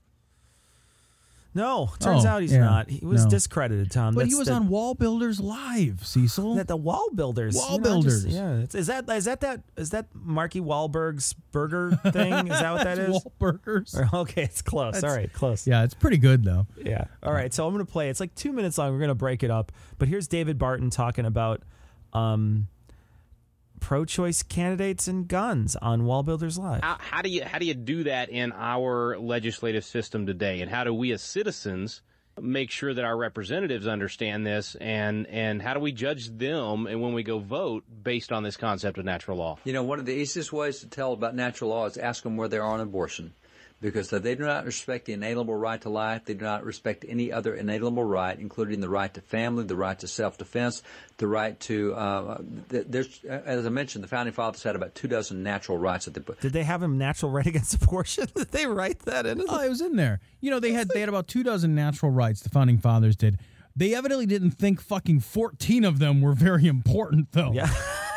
[1.56, 2.90] No, turns Oh, out he's yeah, not.
[2.92, 3.32] He was no.
[3.32, 4.14] discredited, Tom.
[4.14, 6.54] But he was the- on WallBuilders Live, Cecil.
[6.56, 7.56] that the wall builders.
[7.56, 11.34] Wall you know, I just- yeah, is that is that that is that Marky Wahlberg's
[11.52, 12.34] burger thing?
[12.48, 13.10] Is that what that is?
[13.10, 13.96] Wall Burgers.
[13.96, 15.04] Or- Okay, it's close.
[15.04, 15.66] All right, close.
[15.66, 16.68] Yeah, it's pretty good though.
[16.78, 17.06] Yeah.
[17.24, 17.52] All right.
[17.52, 18.10] So I'm going to play.
[18.10, 18.92] It's like two minutes long.
[18.94, 19.72] We're going to break it up.
[19.98, 21.64] But here's David Barton talking about
[22.14, 22.68] um,
[23.80, 26.82] pro-choice candidates and guns on WallBuilders Live.
[26.82, 30.70] how, how do you how do you do that in our legislative system today and
[30.70, 32.02] how do we as citizens
[32.42, 37.02] make sure that our representatives understand this and and how do we judge them and
[37.02, 40.06] when we go vote based on this concept of natural law You know, one of
[40.06, 42.80] the easiest ways to tell about natural law is ask them where they are on
[42.80, 43.34] abortion.
[43.82, 47.06] Because if they do not respect the inalienable right to life, they do not respect
[47.08, 50.84] any other inalienable right, including the right to family, the right to self-defense,
[51.18, 52.38] the right to, uh,
[52.68, 56.20] there's, as I mentioned, the Founding Fathers had about two dozen natural rights that they
[56.22, 56.42] put.
[56.42, 58.28] Did they have a natural right against abortion?
[58.36, 59.42] Did they write that in?
[59.48, 60.20] Oh, it was in there.
[60.42, 62.42] You know, they had they had about two dozen natural rights.
[62.42, 63.40] The founding fathers did.
[63.76, 67.54] They evidently didn't think fucking fourteen of them were very important, though.
[67.54, 67.70] Yeah.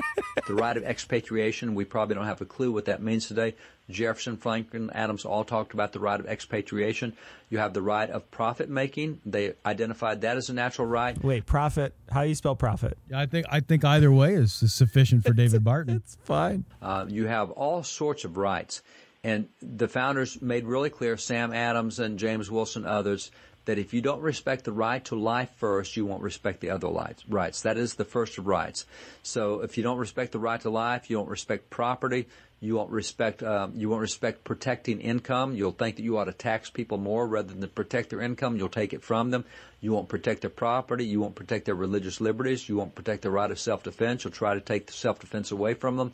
[0.46, 3.54] the right of expatriation, we probably don't have a clue what that means today.
[3.90, 7.14] Jefferson, Franklin, Adams all talked about the right of expatriation.
[7.50, 9.20] You have the right of profit making.
[9.26, 11.22] They identified that as a natural right.
[11.22, 11.94] Wait, profit.
[12.10, 12.96] How do you spell profit?
[13.14, 15.96] I think I think either way is, is sufficient for David Barton.
[15.96, 16.64] It's fine.
[16.80, 18.82] Uh, you have all sorts of rights.
[19.24, 23.30] And the founders made really clear, Sam Adams and James Wilson, others,
[23.64, 26.88] that if you don't respect the right to life first, you won't respect the other
[27.28, 27.62] rights.
[27.62, 28.86] That is the first of rights.
[29.22, 32.26] So if you don't respect the right to life, you won't respect property.
[32.60, 33.42] You won't respect.
[33.42, 35.56] Um, you won't respect protecting income.
[35.56, 38.56] You'll think that you ought to tax people more rather than protect their income.
[38.56, 39.44] You'll take it from them.
[39.80, 41.04] You won't protect their property.
[41.04, 42.68] You won't protect their religious liberties.
[42.68, 44.22] You won't protect their right of self-defense.
[44.22, 46.12] You'll try to take the self-defense away from them.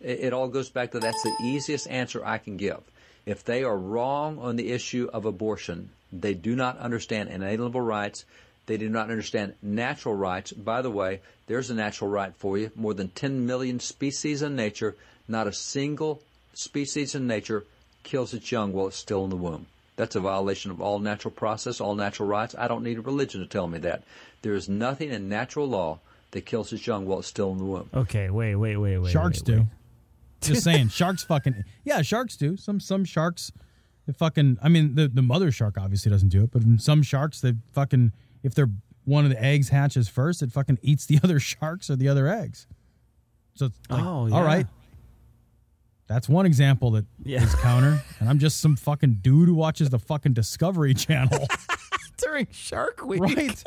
[0.00, 2.80] It, it all goes back to that's the easiest answer I can give.
[3.26, 8.24] If they are wrong on the issue of abortion, they do not understand inalienable rights.
[8.66, 10.52] They do not understand natural rights.
[10.52, 12.70] By the way, there's a natural right for you.
[12.74, 14.96] More than 10 million species in nature.
[15.26, 16.22] Not a single
[16.54, 17.64] species in nature
[18.02, 19.66] kills its young while it's still in the womb.
[19.96, 22.54] That's a violation of all natural process, all natural rights.
[22.56, 24.02] I don't need a religion to tell me that.
[24.42, 25.98] There is nothing in natural law
[26.30, 27.90] that kills its young while it's still in the womb.
[27.92, 29.12] Okay, wait, wait, wait, wait.
[29.12, 29.58] Sharks wait, do.
[29.58, 29.66] wait.
[30.40, 32.56] Just saying, sharks fucking yeah, sharks do.
[32.56, 33.52] Some some sharks,
[34.12, 34.58] they fucking.
[34.62, 38.12] I mean, the the mother shark obviously doesn't do it, but some sharks they fucking
[38.42, 38.70] if they're
[39.04, 42.28] one of the eggs hatches first, it fucking eats the other sharks or the other
[42.28, 42.66] eggs.
[43.54, 44.34] So it's like, Oh, yeah.
[44.34, 44.66] all right.
[46.06, 47.46] That's one example that is Yeah.
[47.60, 51.46] counter, and I'm just some fucking dude who watches the fucking Discovery Channel,
[52.18, 53.20] During Shark Week.
[53.20, 53.62] right?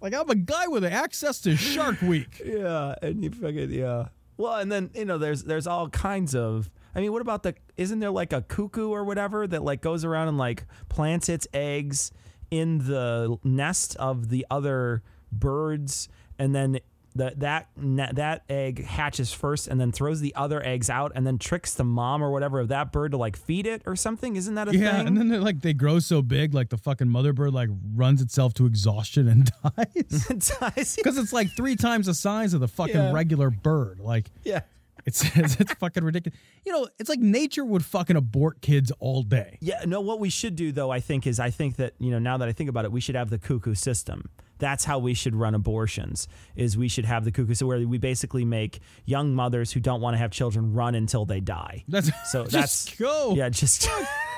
[0.00, 2.40] like I'm a guy with access to Shark Week.
[2.44, 4.08] Yeah, and you fucking yeah.
[4.36, 6.70] Well, and then you know, there's there's all kinds of.
[6.94, 7.54] I mean, what about the?
[7.76, 11.46] Isn't there like a cuckoo or whatever that like goes around and like plants its
[11.54, 12.10] eggs
[12.50, 16.80] in the nest of the other birds, and then
[17.16, 21.38] that that that egg hatches first, and then throws the other eggs out, and then
[21.38, 24.36] tricks the mom or whatever of that bird to like feed it or something?
[24.36, 25.06] Isn't that a Yeah, thing?
[25.08, 28.20] and then they're like they grow so big, like the fucking mother bird like runs
[28.22, 30.26] itself to exhaustion and dies
[30.60, 30.94] Dies.
[30.96, 33.12] because it's like three times the size of the fucking Yeah.
[33.12, 33.98] regular bird.
[34.00, 34.60] Like yeah.
[35.06, 36.38] It's, it's it's fucking ridiculous.
[36.64, 39.58] You know, it's like nature would fucking abort kids all day.
[39.60, 42.18] Yeah, no, what we should do though, I think, is I think that, you know,
[42.18, 44.30] now that I think about it, we should have the cuckoo system.
[44.58, 46.28] That's how we should run abortions.
[46.54, 50.00] Is we should have the cuckoo so where we basically make young mothers who don't
[50.02, 51.84] want to have children run until they die.
[51.88, 53.34] That's So just that's go.
[53.34, 53.88] Yeah, just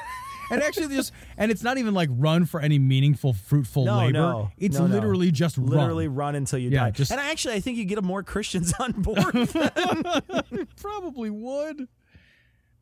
[0.53, 4.13] and actually just and it's not even like run for any meaningful fruitful no, labor.
[4.13, 4.51] no.
[4.59, 4.95] it's no, no.
[4.95, 6.17] literally just literally run.
[6.17, 6.91] run, until you Yeah, die.
[6.93, 9.51] just- and actually, I think you get more Christians on board.
[10.81, 11.89] Probably would.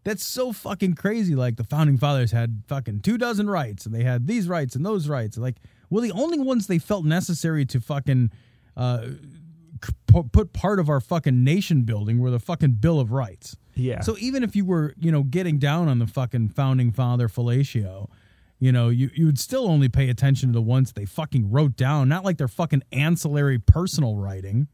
[0.03, 1.35] That's so fucking crazy.
[1.35, 4.85] Like the founding fathers had fucking two dozen rights, and they had these rights and
[4.85, 5.37] those rights.
[5.37, 5.57] Like,
[5.91, 8.31] well, the only ones they felt necessary to fucking
[8.77, 9.09] uh,
[10.07, 13.57] put part of our fucking nation building were the fucking Bill of Rights.
[13.81, 14.01] Yeah.
[14.01, 18.09] So even if you were, you know, getting down on the fucking founding father fellatio,
[18.59, 21.77] you know, you, you would still only pay attention to the ones they fucking wrote
[21.77, 24.69] down, not like their fucking ancillary personal writing.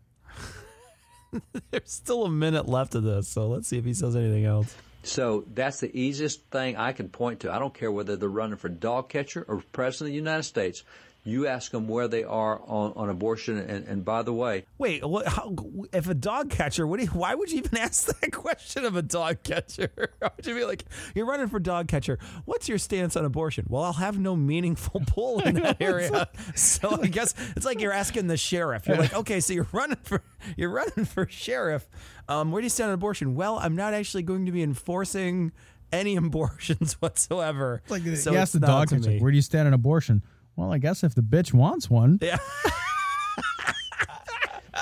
[1.70, 4.74] There's still a minute left of this, so let's see if he says anything else.
[5.04, 7.52] So that's the easiest thing I can point to.
[7.52, 10.82] I don't care whether they're running for dog catcher or president of the United States.
[11.26, 15.04] You ask them where they are on, on abortion, and, and by the way, Wait,
[15.04, 15.54] what, how,
[15.92, 18.94] if a dog catcher, what do you, why would you even ask that question of
[18.94, 19.90] a dog catcher?
[20.20, 22.18] Why would you be like, you're running for dog catcher?
[22.44, 23.66] What's your stance on abortion?
[23.68, 26.28] Well, I'll have no meaningful pull in that area.
[26.54, 28.86] so I guess it's like you're asking the sheriff.
[28.86, 30.22] You're like, okay, so you're running for
[30.56, 31.88] you're running for sheriff.
[32.28, 33.34] Um, where do you stand on abortion?
[33.34, 35.52] Well, I'm not actually going to be enforcing
[35.92, 37.82] any abortions whatsoever.
[37.88, 39.20] Like so you it's ask the dog to catcher, me.
[39.20, 40.22] where do you stand on abortion?
[40.56, 42.18] Well, I guess if the bitch wants one.
[42.20, 42.38] Yeah.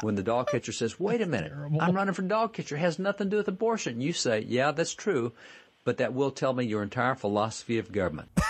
[0.03, 2.99] When the dog catcher says, "Wait a minute, I'm running for dog catcher," it has
[2.99, 4.01] nothing to do with abortion.
[4.01, 5.33] You say, "Yeah, that's true,"
[5.85, 8.29] but that will tell me your entire philosophy of government.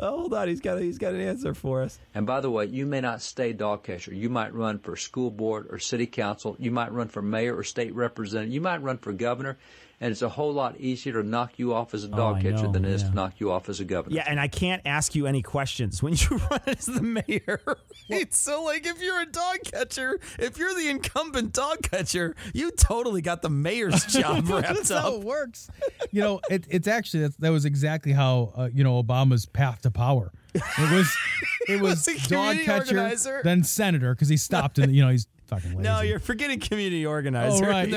[0.00, 1.98] Oh, hold on, he's got a, he's got an answer for us.
[2.14, 4.14] And by the way, you may not stay dog catcher.
[4.14, 6.54] You might run for school board or city council.
[6.60, 8.54] You might run for mayor or state representative.
[8.54, 9.58] You might run for governor.
[10.00, 12.64] And it's a whole lot easier to knock you off as a dog Oh, catcher
[12.64, 13.08] know, than it is yeah.
[13.08, 14.14] to knock you off as a governor.
[14.14, 17.60] Yeah, and I can't ask you any questions when you run as the mayor.
[18.08, 18.32] Right?
[18.32, 23.22] so, like, if you're a dog catcher, if you're the incumbent dog catcher, you totally
[23.22, 24.76] got the mayor's job wrapped up.
[24.76, 25.68] That's how it works.
[26.12, 29.82] You know, it, it's actually that's, that was exactly how uh, you know Obama's path
[29.82, 30.30] to power.
[30.54, 31.16] It was
[31.68, 33.40] it was, was dog catcher, organizer.
[33.42, 35.82] then senator because he stopped and you know he's fucking lazy.
[35.82, 37.66] No, you're forgetting community organizer.
[37.66, 37.90] Oh, right,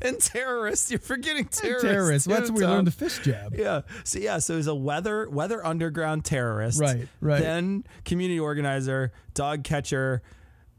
[0.00, 0.14] And, there's yeah.
[0.14, 0.90] some- and terrorist.
[0.90, 1.88] You're forgetting terrorists.
[1.88, 2.26] terrorist.
[2.26, 3.54] Well, that's where we learned the fist jab.
[3.54, 3.82] Yeah.
[4.04, 4.38] So yeah.
[4.38, 6.80] So he's a weather weather underground terrorist.
[6.80, 7.40] Right, right.
[7.40, 10.22] Then community organizer, dog catcher,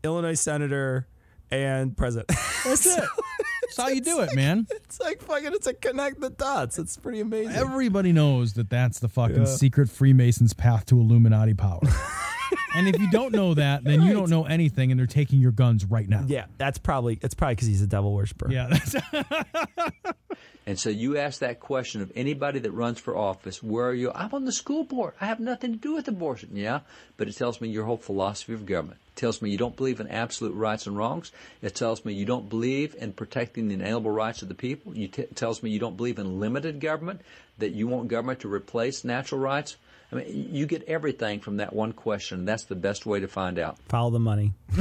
[0.03, 1.07] Illinois senator,
[1.51, 2.29] and president.
[2.63, 3.03] That's it.
[3.65, 4.67] That's how you do it, man.
[4.69, 5.51] it's like fucking.
[5.53, 6.77] It's like connect the dots.
[6.79, 7.53] It's pretty amazing.
[7.55, 9.45] Everybody knows that that's the fucking Yeah.
[9.45, 11.79] secret Freemason's path to Illuminati power.
[12.75, 15.51] and if you don't know that, then you don't know anything, and they're taking your
[15.51, 16.23] guns right now.
[16.27, 18.51] yeah, that's probably it's probably because he's a devil worshiper.
[18.51, 18.95] Yeah, that's,
[20.67, 24.11] And so you ask that question of anybody that runs for office, where are you?
[24.15, 25.13] I'm on the school board.
[25.21, 26.49] I have nothing to do with abortion.
[26.55, 26.79] Yeah,
[27.17, 28.99] but it tells me your whole philosophy of government.
[29.15, 31.31] It tells me you don't believe in absolute rights and wrongs.
[31.61, 34.93] It tells me you don't believe in protecting the inalienable rights of the people.
[34.93, 37.21] You t- it tells me you don't believe in limited government,
[37.59, 39.77] that you want government to replace natural rights.
[40.11, 42.43] I mean, you get everything from that one question.
[42.43, 43.77] That's the best way to find out.
[43.87, 44.51] Follow the money.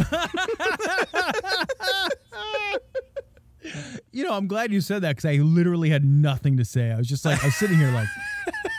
[4.11, 6.91] you know, I'm glad you said that because I literally had nothing to say.
[6.91, 8.09] I was just like, I was sitting here like,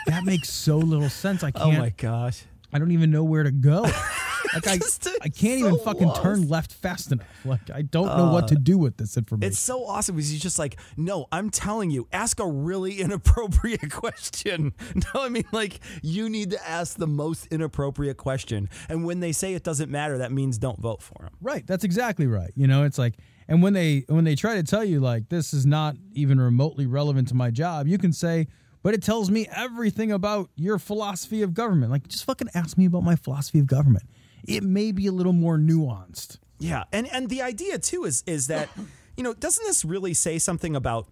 [0.06, 1.42] that makes so little sense.
[1.42, 1.64] I can't.
[1.76, 2.44] Oh my gosh.
[2.74, 3.86] I don't even know where to go.
[4.54, 6.22] Like I, uh, I can't even fucking lost.
[6.22, 7.26] turn left fast enough.
[7.44, 9.50] Like I don't know what to do with this information.
[9.50, 13.90] It's so awesome because he's just like, no, I'm telling you, ask a really inappropriate
[13.92, 14.72] question.
[15.14, 18.68] No, I mean, like, you need to ask the most inappropriate question.
[18.88, 21.30] And when they say it doesn't matter, that means don't vote for him.
[21.40, 21.66] Right.
[21.66, 22.50] That's exactly right.
[22.54, 23.16] You know, it's like,
[23.48, 26.86] and when they when they try to tell you like this is not even remotely
[26.86, 28.48] relevant to my job, you can say,
[28.82, 31.90] but it tells me everything about your philosophy of government.
[31.90, 34.04] Like, just fucking ask me about my philosophy of government.
[34.46, 36.38] It may be a little more nuanced.
[36.58, 38.68] Yeah, and and the idea too is is that
[39.16, 41.06] you know doesn't this really say something about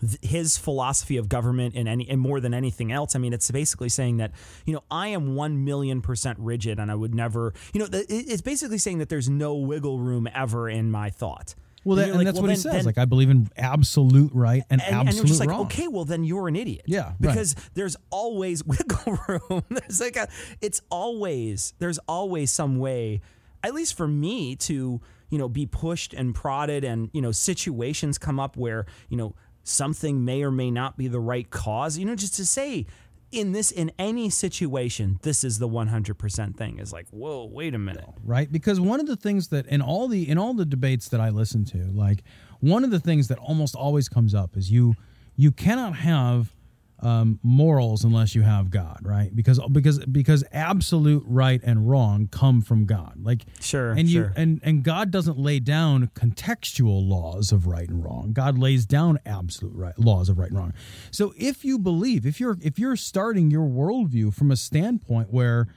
[0.00, 3.16] th- his philosophy of government and any and more than anything else?
[3.16, 4.32] I mean, it's basically saying that
[4.66, 8.06] you know I am one million percent rigid and I would never you know th-
[8.08, 11.54] it's basically saying that there's no wiggle room ever in my thought.
[11.84, 12.72] Well, that, and like, that's well, what he says.
[12.72, 15.66] then- like, I believe in absolute right and, and, and absolute you're just like, wrong.
[15.66, 16.82] okay, well then you're an idiot.
[16.86, 17.16] Yeah, right.
[17.20, 19.64] because there's always wiggle room.
[19.70, 20.28] there's like a,
[20.60, 23.20] it's always there's always some way,
[23.62, 25.00] at least for me to
[25.30, 29.34] you know be pushed and prodded, and you know situations come up where you know
[29.62, 31.98] something may or may not be the right cause.
[31.98, 32.86] You know, just to say.
[33.30, 36.78] In this, in any situation, this is the 100% thing.
[36.78, 38.06] Is like, whoa, wait a minute.
[38.24, 41.20] right because one of the things that in all the in all the debates that
[41.20, 42.22] i listen to like
[42.60, 44.94] one of the things that almost always comes up is you
[45.36, 46.54] you cannot have
[47.00, 49.34] um, morals unless you have god right?
[49.34, 53.18] Because because because absolute right and wrong come from god.
[53.22, 54.32] Like Sure, and you sure.
[54.36, 58.32] and and god doesn't lay down contextual laws of right and wrong.
[58.32, 60.74] God lays down absolute right laws of right and wrong.
[61.10, 65.68] So if you believe if you're if you're starting your worldview from a standpoint where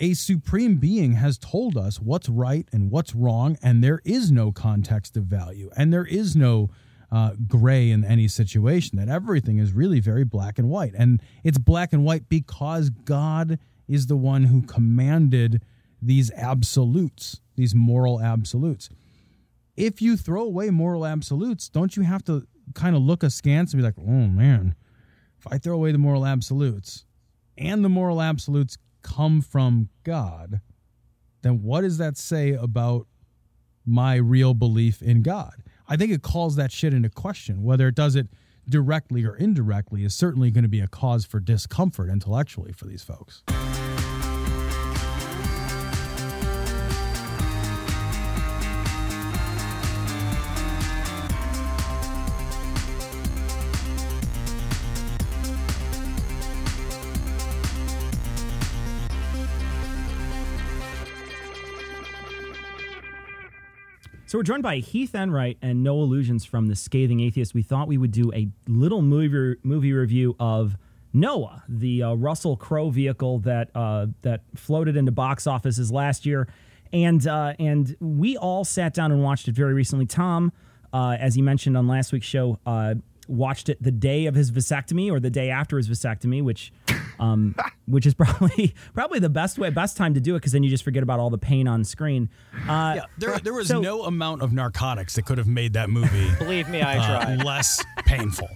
[0.00, 4.50] a supreme being has told us what's right and what's wrong, and there is no
[4.50, 6.70] context of value, and there is no
[7.12, 8.98] uh, gray in any situation.
[8.98, 13.58] That everything is really very black and white, and it's black and white because God
[13.86, 15.62] is the one who commanded
[16.00, 18.88] these absolutes, these moral absolutes.
[19.76, 23.80] If you throw away moral absolutes, don't you have to kind of look askance and
[23.80, 24.74] be like, "Oh man,
[25.38, 27.04] if I throw away the moral absolutes,
[27.58, 30.60] and the moral absolutes come from God,
[31.42, 33.06] then what does that say about
[33.84, 35.54] my real belief in God?
[35.88, 37.62] I think it calls that shit into question.
[37.62, 38.28] Whether it does it
[38.68, 43.02] directly or indirectly is certainly going to be a cause for discomfort intellectually for these
[43.02, 43.42] folks.
[64.32, 67.52] So we're joined by Heath Enwright and Noah Lugeons from the Scathing Atheist.
[67.52, 70.78] We thought we would do a little movie movie review of
[71.12, 76.48] Noah, the uh, Russell Crowe vehicle that uh, that floated into box offices last year,
[76.94, 80.06] and uh, and we all sat down and watched it very recently.
[80.06, 80.50] Tom,
[80.94, 82.94] uh, as he mentioned on last week's show, uh,
[83.28, 86.72] watched it the day of his vasectomy or the day after his vasectomy, which
[87.18, 87.54] um,
[87.86, 90.70] which is probably probably the best way, best time to do it because then you
[90.70, 92.28] just forget about all the pain on screen.
[92.68, 95.88] Uh, Yeah, there, there was so- no amount of narcotics that could have made that
[95.90, 96.30] movie.
[96.38, 97.44] Believe me, I uh, tried.
[97.44, 98.48] less painful.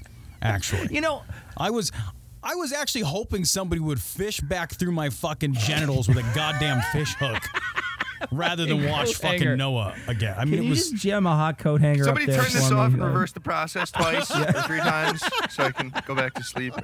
[0.42, 1.22] Actually, You know,
[1.56, 1.90] I was,
[2.42, 6.82] I was actually hoping somebody would fish back through my fucking genitals with a goddamn
[6.92, 7.42] fish hook,
[8.30, 9.38] rather than watch Coat hanger.
[9.44, 10.34] fucking Noah again.
[10.38, 10.90] I mean, can it you was.
[10.90, 13.40] just jam a hot coat hanger Somebody up there turn this off and reverse the
[13.40, 16.74] process twice or three times so I can go back to sleep.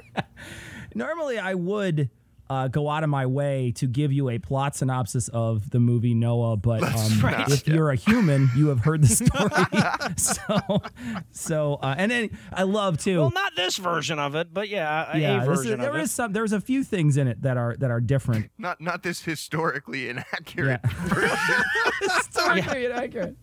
[0.95, 2.09] Normally, I would
[2.53, 6.13] uh, go out of my way to give you a plot synopsis of the movie
[6.13, 7.51] Noah, but um, not.
[7.51, 9.07] if you're a human, you have heard the
[10.15, 10.15] story.
[10.17, 10.81] so,
[11.31, 13.19] so, uh, and then I love too.
[13.19, 15.95] Well, not this version of it, but yeah, a yeah, this is- version there of
[15.95, 16.01] it.
[16.03, 16.33] is some.
[16.33, 18.51] There's a few things in it that are that are different.
[18.57, 20.89] Not not this historically inaccurate Yeah.
[21.07, 21.37] version.
[22.01, 23.35] historically inaccurate.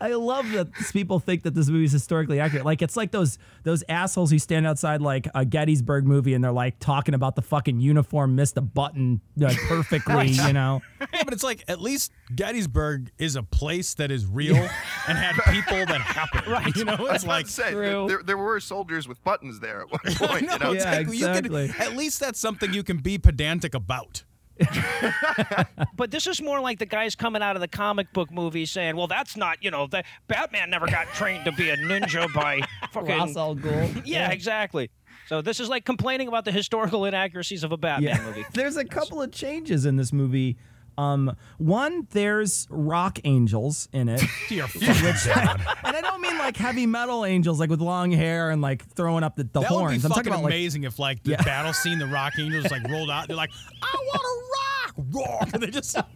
[0.00, 2.64] I love that people think that this movie is historically accurate.
[2.64, 6.52] Like it's like those those assholes who stand outside like a Gettysburg movie and they're
[6.52, 10.82] like talking about the fucking uniform missed a button like, perfectly, you know.
[11.12, 14.56] Yeah, but it's like at least Gettysburg is a place that is real
[15.08, 16.44] and had people that happened.
[16.46, 16.76] Right.
[16.76, 18.06] You know, I was it's about like say, True.
[18.08, 20.42] there, there were soldiers with buttons there at one point.
[20.46, 20.72] know, you know?
[20.72, 21.70] it's Yeah, like, you could- exactly.
[21.84, 24.22] at least that's something you can be pedantic about.
[25.96, 28.96] But this is more like the guys coming out of the comic book movie saying,
[28.96, 32.60] "Well, that's not, you know, the Batman never got trained to be a ninja by
[32.92, 34.02] fucking Ra's al Ghul.
[34.06, 34.90] yeah, exactly."
[35.28, 38.44] So this is like complaining about the historical inaccuracies of a Batman movie.
[38.52, 40.56] There's a couple of changes in this movie.
[40.98, 44.22] Um, one, there's rock angels in it.
[44.48, 45.60] Dear fucking God.
[45.84, 49.22] and I don't mean like heavy metal angels, like with long hair and like throwing
[49.24, 50.02] up the, the That horns.
[50.02, 51.42] would I'm be fucking about like amazing if, like, the Yeah.
[51.42, 53.28] battle scene, the Rock Angels like rolled out.
[53.28, 53.50] They're like,
[53.82, 55.96] "I want to rock, rock," and they just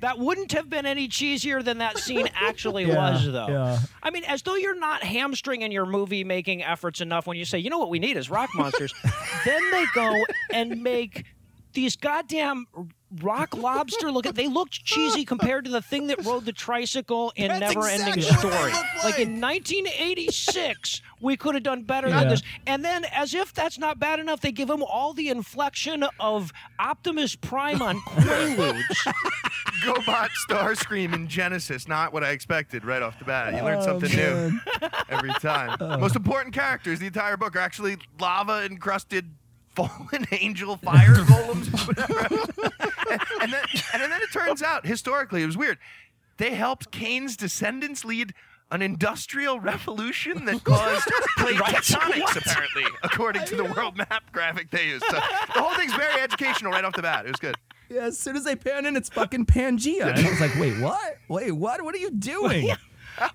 [0.00, 3.46] That wouldn't have been any cheesier than that scene actually Yeah, was, though.
[3.48, 3.78] yeah.
[4.02, 7.58] I mean, as though you're not hamstringing your movie making efforts enough when you say,
[7.58, 8.92] you know what we need is rock monsters.
[9.46, 11.24] then they go and make
[11.74, 12.66] these goddamn
[13.22, 17.32] rock lobster look at they looked cheesy compared to the thing that rode the tricycle
[17.36, 21.82] in That's never ending exactly what story look like in 1986 we could have done
[21.82, 22.20] better Yeah.
[22.20, 25.28] than this and then as if that's not bad enough they give him all the
[25.28, 28.82] inflection of optimus prime on quaaludes
[29.84, 31.86] GoBot Starscream in Genesis.
[31.86, 33.52] Not what I expected right off the bat.
[33.52, 34.58] You learn Oh, something new
[35.10, 35.76] every time.
[35.80, 35.98] Oh.
[35.98, 39.30] Most important characters, the entire book, are actually lava encrusted
[39.74, 41.88] fallen angel fire golems.
[43.10, 45.78] and, and then, and then it turns out, historically, it was weird.
[46.36, 48.34] They helped Cain's descendants lead
[48.70, 51.04] an industrial revolution that caused
[51.36, 55.04] plate tectonics, apparently, according to the world map graphic they used.
[55.04, 57.26] So the whole thing's very educational right off the bat.
[57.26, 57.54] It was good.
[57.88, 60.08] Yeah, as soon as they pan in, it's fucking Pangea.
[60.16, 61.18] And I was like, wait, what?
[61.28, 61.82] Wait, what?
[61.82, 62.70] What are you doing?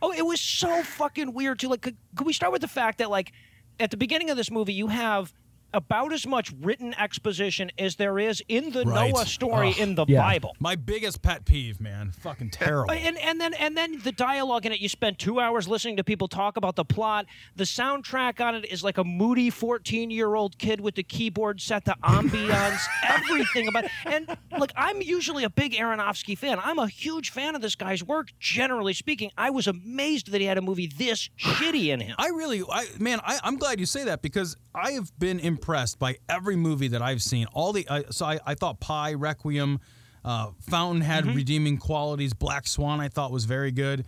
[0.02, 1.70] Oh, it was so fucking weird too.
[1.70, 3.32] Like, could, could we start with the fact that like
[3.80, 5.34] at the beginning of this movie, you have
[5.74, 9.12] about as much written exposition as there is in the Right.
[9.14, 9.80] Noah story Ugh.
[9.80, 10.22] in the Yeah.
[10.22, 10.56] Bible.
[10.60, 12.12] my biggest pet peeve, man.
[12.12, 12.92] Fucking terrible.
[12.92, 16.04] And and then and then the dialogue in it, you spend two hours listening to
[16.04, 17.26] people talk about the plot.
[17.56, 21.96] The soundtrack on it is like a moody fourteen-year-old kid with the keyboard set to
[22.04, 23.86] ambiance, everything about.
[23.86, 23.92] It.
[24.06, 26.60] And look, I'm usually a big Aronofsky fan.
[26.64, 28.30] I'm a huge fan of this guy's work.
[28.40, 32.16] Generally speaking, I was amazed that he had a movie this shitty in him.
[32.18, 35.59] I really, I man, I, I'm glad you say that because I have been impressed
[36.00, 37.46] by every movie that I've seen.
[37.54, 39.80] All the I so I, I thought Pi, Requiem,
[40.24, 42.34] uh, Fountain had redeeming qualities.
[42.34, 44.06] Black Swan I thought was very good.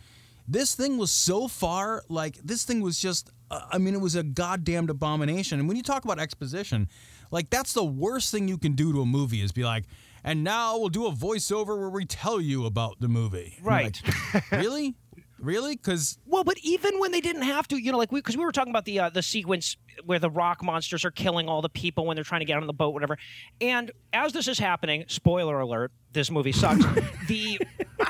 [0.47, 3.29] This thing was so far like this thing was just.
[3.49, 5.59] Uh, I mean, it was a goddamned abomination.
[5.59, 6.87] And when you talk about exposition,
[7.31, 9.85] like that's the worst thing you can do to a movie is be like,
[10.23, 13.57] and now we'll do a voiceover where we tell you about the movie.
[13.61, 14.01] Right.
[14.33, 14.95] like, really?
[15.41, 15.75] Really?
[15.75, 18.45] Because Well, but even when they didn't have to, you know, like we because we
[18.45, 19.75] were talking about the uh, the sequence
[20.05, 22.67] where the rock monsters are killing all the people when they're trying to get on
[22.67, 23.17] the boat, whatever.
[23.59, 26.85] And as this is happening, spoiler alert, this movie sucks.
[27.27, 27.59] the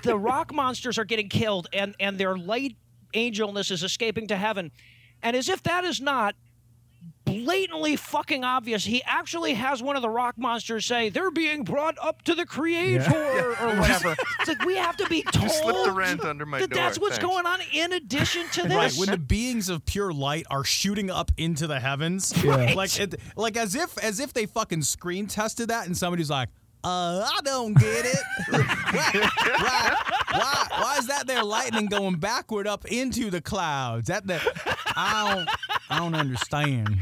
[0.03, 2.75] the rock monsters are getting killed, and and their light
[3.13, 4.71] angelness is escaping to heaven,
[5.23, 6.35] and as if that is not
[7.31, 8.83] blatantly fucking obvious.
[8.85, 12.45] He actually has one of the rock monsters say they're being brought up to the
[12.45, 14.15] creator or whatever.
[14.39, 16.81] It's like we have to be told Just slipped the rent under my that door.
[16.83, 17.31] that's what's Thanks.
[17.31, 18.71] going on in addition to this.
[18.73, 22.75] Right, when the beings of pure light are shooting up into the heavens, Right.
[22.75, 26.49] like it, like as if as if they fucking screen tested that, and somebody's like,
[26.83, 28.17] "Uh, I don't get it."
[28.51, 29.97] right, right.
[30.31, 34.07] why, why is that there lightning going backward up into the clouds?
[34.07, 34.39] That the
[34.95, 35.49] I don't
[35.91, 36.97] I don't understand.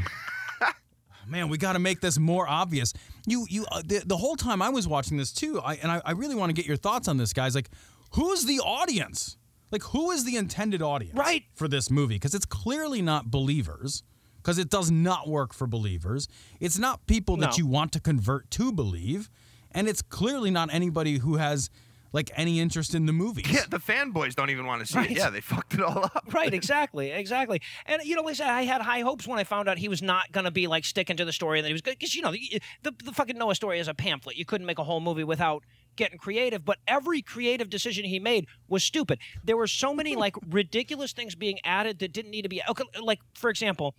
[1.26, 2.92] Man, we got to make this more obvious.
[3.26, 6.02] You you uh, the, the whole time I was watching this too, I, and I,
[6.04, 7.54] I really want to get your thoughts on this, guys.
[7.54, 7.68] Like,
[8.14, 9.36] who's the audience?
[9.70, 11.44] Like, who is the intended audience Right.
[11.54, 12.16] for this movie?
[12.16, 14.02] Because it's clearly not believers.
[14.38, 16.26] Because it does not work for believers.
[16.58, 19.28] It's not people that you want to convert to believe,
[19.70, 21.68] and it's clearly not anybody who has
[22.12, 23.44] like any interest in the movie.
[23.48, 25.10] Yeah, the fanboys don't even want to see Right.
[25.10, 25.16] it.
[25.16, 26.24] Yeah, they fucked it all up.
[26.32, 27.60] Right, exactly, exactly.
[27.86, 30.30] And you know, said, I had high hopes when I found out he was not
[30.32, 31.98] going to be like sticking to the story and that he was good.
[31.98, 34.36] Because you know, the, the the fucking Noah story is a pamphlet.
[34.36, 35.64] You couldn't make a whole movie without
[35.96, 36.64] getting creative.
[36.64, 39.18] But every creative decision he made was stupid.
[39.44, 42.62] There were so many like ridiculous things being added that didn't need to be.
[42.68, 43.94] Okay, like for example.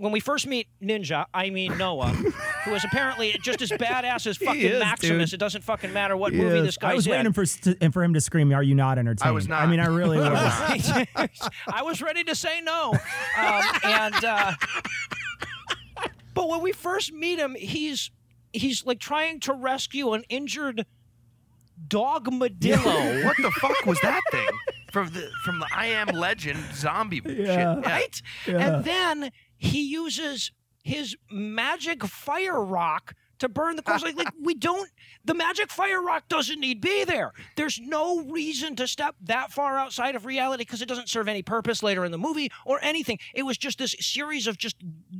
[0.00, 2.08] When we first meet Ninja, I mean Noah,
[2.64, 5.28] who is apparently just as badass as fucking is, Maximus.
[5.30, 5.34] dude.
[5.34, 6.64] It doesn't fucking matter what movie Yes.
[6.64, 6.92] this guy's in.
[6.92, 7.12] I was in.
[7.12, 9.60] waiting for st- for him to scream, "Are you not entertained?" I was not.
[9.60, 10.30] I mean, I really was.
[11.66, 12.92] I was ready to say no.
[13.38, 14.52] Um, and uh,
[16.34, 18.10] but when we first meet him, he's
[18.54, 20.86] he's like trying to rescue an injured
[21.88, 23.24] dog dogmadillo.
[23.24, 24.48] what the fuck was that thing?
[24.92, 27.74] From the from the I Am Legend zombie Yeah.
[27.76, 27.86] shit.
[27.86, 28.22] Right?
[28.46, 28.56] Yeah.
[28.76, 29.30] And then
[29.60, 30.52] he uses
[30.82, 34.02] his magic fire rock to burn the corpse.
[34.02, 34.90] like, like we don't.
[35.24, 37.32] The magic fire rock doesn't need be there.
[37.56, 41.42] There's no reason to step that far outside of reality because it doesn't serve any
[41.42, 43.18] purpose later in the movie or anything.
[43.34, 44.76] It was just this series of just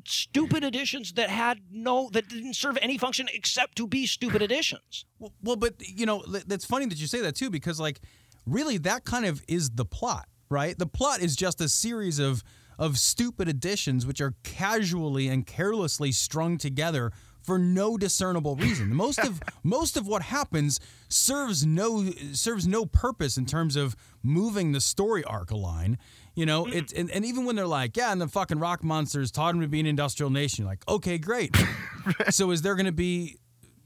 [0.06, 5.04] stupid additions that had no that didn't serve any function except to be stupid additions.
[5.18, 8.00] Well, well, but you know, th- that's funny that you say that too, because like,
[8.46, 10.78] really, that kind of is the plot, right?
[10.78, 12.42] The plot is just a series of
[12.80, 17.12] of stupid additions which are casually and carelessly strung together
[17.42, 18.94] for no discernible reason.
[18.94, 24.72] Most of most of what happens serves no serves no purpose in terms of moving
[24.72, 25.98] the story arc line.
[26.34, 29.30] You know, it's and, and even when they're like, yeah, and the fucking rock monsters
[29.30, 31.54] taught him to be an industrial nation, you're like, okay, great.
[32.30, 33.36] so is there going to be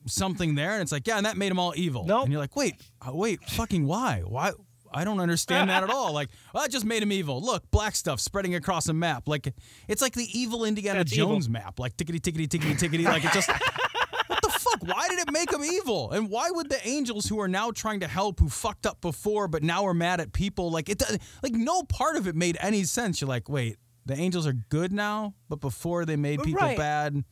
[0.07, 0.73] something there?
[0.73, 2.05] And it's like, yeah, and that made them all evil.
[2.05, 2.25] Nope.
[2.25, 4.23] And you're like, wait, uh, wait, fucking why?
[4.25, 4.53] Why?
[4.95, 6.13] I don't understand that at all.
[6.13, 7.41] Like, oh, well, that just made him evil.
[7.41, 9.29] Look, black stuff spreading across a map.
[9.29, 9.53] Like,
[9.89, 11.31] it's like the evil Indiana That's evil.
[11.33, 11.79] Jones map.
[11.79, 13.05] Like, tickety, tickety, tickety, tickety.
[13.05, 13.51] Like, it just.
[14.27, 14.83] What the fuck?
[14.83, 16.11] Why did it make them evil?
[16.11, 19.49] And why would the angels who are now trying to help, who fucked up before
[19.49, 21.03] but now are mad at people, like it?
[21.43, 23.21] Like no part of it made any sense.
[23.21, 23.77] You're like, wait,
[24.07, 26.77] the angels are good now, but before they made people Right.
[26.77, 27.23] bad,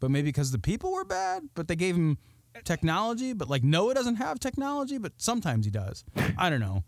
[0.00, 2.18] but maybe because the people were bad, but they gave him
[2.64, 3.32] technology.
[3.32, 6.04] But like Noah doesn't have technology, but sometimes he does.
[6.36, 6.84] I don't know.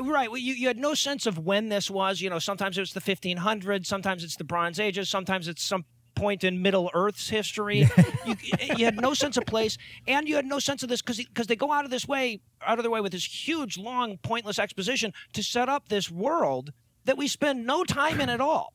[0.00, 0.30] Right.
[0.30, 2.20] Well, you, you had no sense of when this was.
[2.20, 5.84] You know, sometimes it was the 1500s, sometimes it's the Bronze Ages, sometimes it's some
[6.14, 7.88] point in Middle Earth's history.
[8.26, 8.36] you,
[8.76, 11.46] you had no sense of place, and you had no sense of this because because
[11.46, 14.58] they go out of this way, out of their way with this huge, long, pointless
[14.58, 16.72] exposition to set up this world
[17.04, 18.74] that we spend no time in at all.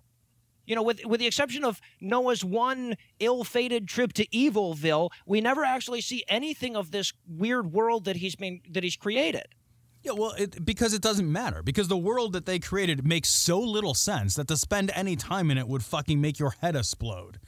[0.66, 5.64] You know, with with the exception of Noah's one ill-fated trip to Evilville, we never
[5.64, 9.46] actually see anything of this weird world that he's been that he's created.
[10.08, 11.62] Yeah, well, it, because it doesn't matter.
[11.62, 15.52] Because the world that they created makes so little sense that to spend any time
[15.52, 17.40] in it would fucking make your head explode.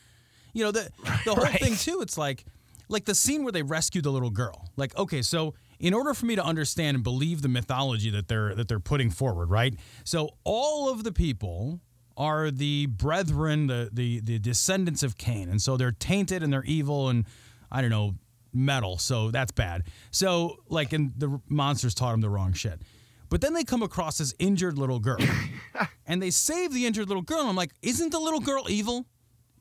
[0.52, 0.90] You know, the
[1.26, 2.02] the whole thing too.
[2.02, 2.44] It's like,
[2.90, 4.68] like the scene where they rescue the little girl.
[4.76, 8.54] Like, okay, so in order for me to understand and believe the mythology that they're
[8.56, 9.74] that they're putting forward, right?
[10.04, 11.80] So all of the people
[12.18, 16.66] are the brethren, the the the descendants of Cain, and so they're tainted and they're
[16.66, 17.26] evil and
[17.72, 18.16] I don't know
[18.54, 19.84] metal, so that's bad.
[20.12, 22.82] So like, and the monsters taught him the wrong shit.
[23.30, 25.20] But then they come across this injured little girl,
[26.08, 27.42] and they save the injured little girl.
[27.42, 29.06] And I'm like, isn't the little girl evil?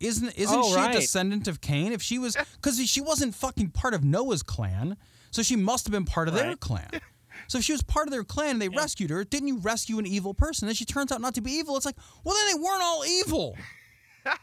[0.00, 0.94] Isn't isn't Oh, she right.
[0.94, 1.92] a descendant of Cain?
[1.92, 4.96] If she was, because she wasn't fucking part of Noah's clan,
[5.30, 6.88] so she must have been part of their clan.
[7.46, 9.98] So if she was part of their clan and they rescued her, didn't you rescue
[10.00, 10.66] an evil person?
[10.68, 11.76] And she turns out not to be evil.
[11.76, 13.56] It's like, well, then they weren't all evil.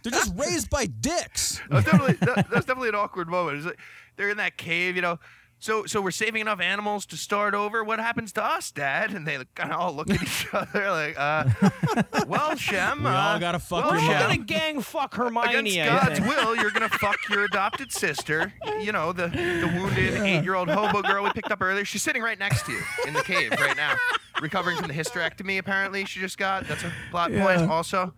[0.04, 1.60] They're just raised by dicks.
[1.70, 3.58] That was definitely that, that was definitely an awkward moment.
[3.58, 3.80] It's like
[4.18, 5.20] they're in that cave, you know.
[5.58, 7.82] So so we're saving enough animals to start over.
[7.84, 9.12] What happens to us, Dad?
[9.12, 11.46] And they kind of all look at each other like, uh,
[12.28, 14.22] well, Shem, We uh, all gotta fuck well, your We're mom.
[14.32, 15.80] gonna gang fuck Hermione.
[15.80, 16.30] Against I God's think.
[16.36, 18.54] will, you're gonna fuck your adopted sister.
[18.82, 21.86] You know the the wounded eight-year-old hobo girl we picked up earlier.
[21.86, 23.96] She's sitting right next to you in the cave right now,
[24.42, 25.58] recovering from the hysterectomy.
[25.58, 26.68] Apparently, she just got.
[26.68, 27.62] That's a plot point.
[27.72, 28.14] Also,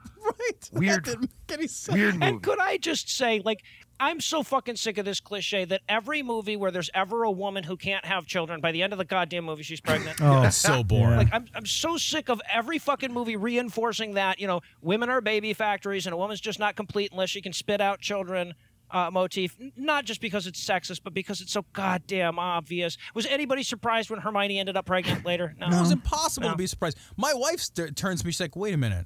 [0.48, 0.70] Right?
[0.74, 1.06] Weird.
[1.06, 1.96] That didn't make any sense.
[1.96, 2.26] weird movie.
[2.26, 3.62] And could I just say, like,
[4.00, 7.64] I'm so fucking sick of this cliche that every movie where there's ever a woman
[7.64, 10.20] who can't have children, by the end of the goddamn movie, she's pregnant.
[10.22, 11.18] Oh, so boring.
[11.18, 15.20] Like I'm, I'm so sick of every fucking movie reinforcing that you know women are
[15.22, 18.54] baby factories and a woman's just not complete unless she can spit out children.
[18.92, 22.98] uh, motif, not just because it's sexist, but because it's so goddamn obvious.
[23.16, 25.54] Was anybody surprised when Hermione ended up pregnant later?
[25.60, 26.54] No, It was impossible No.
[26.54, 26.98] to be surprised.
[27.18, 28.32] My wife st- turns to me.
[28.32, 29.06] She's like, "Wait a minute.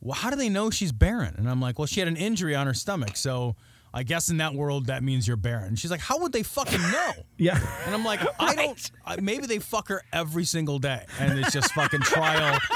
[0.00, 2.54] Well, how do they know she's barren?" And I'm like, "Well, she had an injury
[2.54, 3.56] on her stomach, so
[3.92, 6.80] I guess in that world that means you're barren." She's like, "How would they fucking
[6.80, 7.58] know?" Yeah.
[7.86, 8.90] And I'm like, "I don't.
[9.06, 12.58] I, maybe they fuck her every single day, and it's just fucking trial."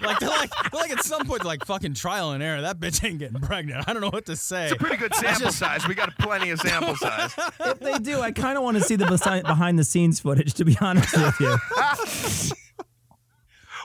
[0.00, 2.60] Like they're like, they're like at some point like fucking trial and error.
[2.60, 3.88] That bitch ain't getting pregnant.
[3.88, 4.66] I don't know what to say.
[4.66, 5.88] It's a pretty good sample size.
[5.88, 7.34] We got plenty of sample size.
[7.58, 10.54] if they do, I kind of want to see the besi- behind the scenes footage.
[10.54, 11.56] To be honest with you,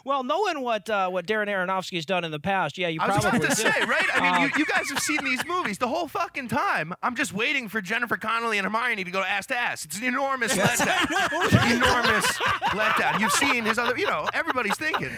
[0.06, 3.22] Well, knowing what uh, what Darren Aronofsky's done in the past, yeah, you I was
[3.24, 3.72] probably about to do.
[3.72, 4.06] say, right?
[4.14, 6.94] I mean, Um, you, you guys have seen these movies the whole fucking time.
[7.02, 9.86] I'm just waiting for Jennifer Connelly and Hermione to go ass to ass.
[9.86, 11.72] It's an enormous letdown.
[11.76, 12.26] enormous
[12.74, 13.20] letdown.
[13.20, 15.12] You've seen his other, you know, everybody's thinking.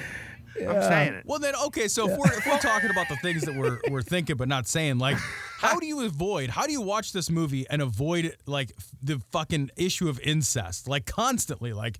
[0.57, 1.23] I'm saying it.
[1.25, 1.87] Well, then, okay.
[1.89, 4.67] So if we're if we're talking about the things that we're we're thinking but not
[4.67, 5.17] saying, like,
[5.59, 6.49] how do you avoid?
[6.49, 8.71] How do you watch this movie and avoid like
[9.03, 11.73] the fucking issue of incest, like constantly?
[11.73, 11.99] Like,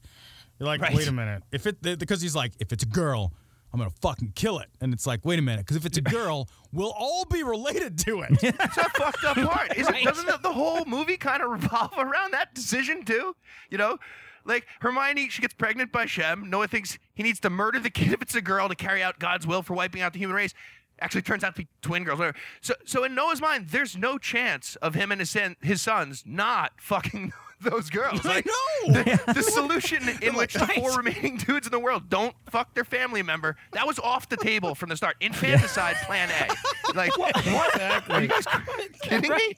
[0.60, 0.96] you're like, Right.
[0.96, 1.44] wait a minute.
[1.52, 3.34] If it because he's like, if it's a girl,
[3.74, 6.02] I'm gonna fucking kill it, and it's like, wait a minute, because if it's a
[6.20, 8.32] girl, we'll all be related to it.
[8.44, 9.76] It's a fucked up part.
[9.78, 10.02] Is Right.
[10.02, 13.36] it, doesn't the, the whole movie kind of revolve around that decision too?
[13.70, 13.98] You know,
[14.46, 16.50] like Hermione, she gets pregnant by Shem.
[16.50, 19.20] Noah thinks he needs to murder the kid if it's a girl to carry out
[19.20, 20.54] God's will for wiping out the human race.
[21.02, 22.20] Actually, turns out to be twin girls.
[22.20, 22.38] Whatever.
[22.62, 26.24] So, so in Noah's mind, there's no chance of him and his son, his sons
[26.26, 28.22] not fucking those girls.
[28.26, 28.94] I Like, know.
[28.94, 32.84] The, the solution in which the four remaining dudes in the world don't fuck their
[32.86, 35.16] family member that was off the table from the start.
[35.22, 36.94] Infanticide, Plan A.
[36.96, 37.36] Like what?
[38.10, 38.46] Are you guys
[39.04, 39.56] kidding me?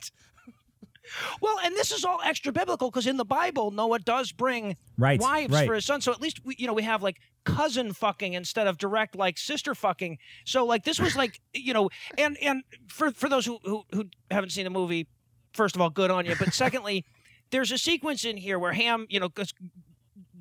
[1.41, 5.19] Well, and this is all extra biblical because in the Bible, Noah does bring Right,
[5.21, 5.65] wives right.
[5.65, 6.01] for his son.
[6.01, 9.37] So at least we, you know, we have like cousin fucking instead of direct like
[9.37, 10.17] sister fucking.
[10.43, 14.05] So like this was like you know, and and for for those who who, who
[14.29, 15.07] haven't seen the movie,
[15.53, 16.35] first of all, good on you.
[16.37, 17.05] But secondly,
[17.51, 19.29] there's a sequence in here where Ham, you know,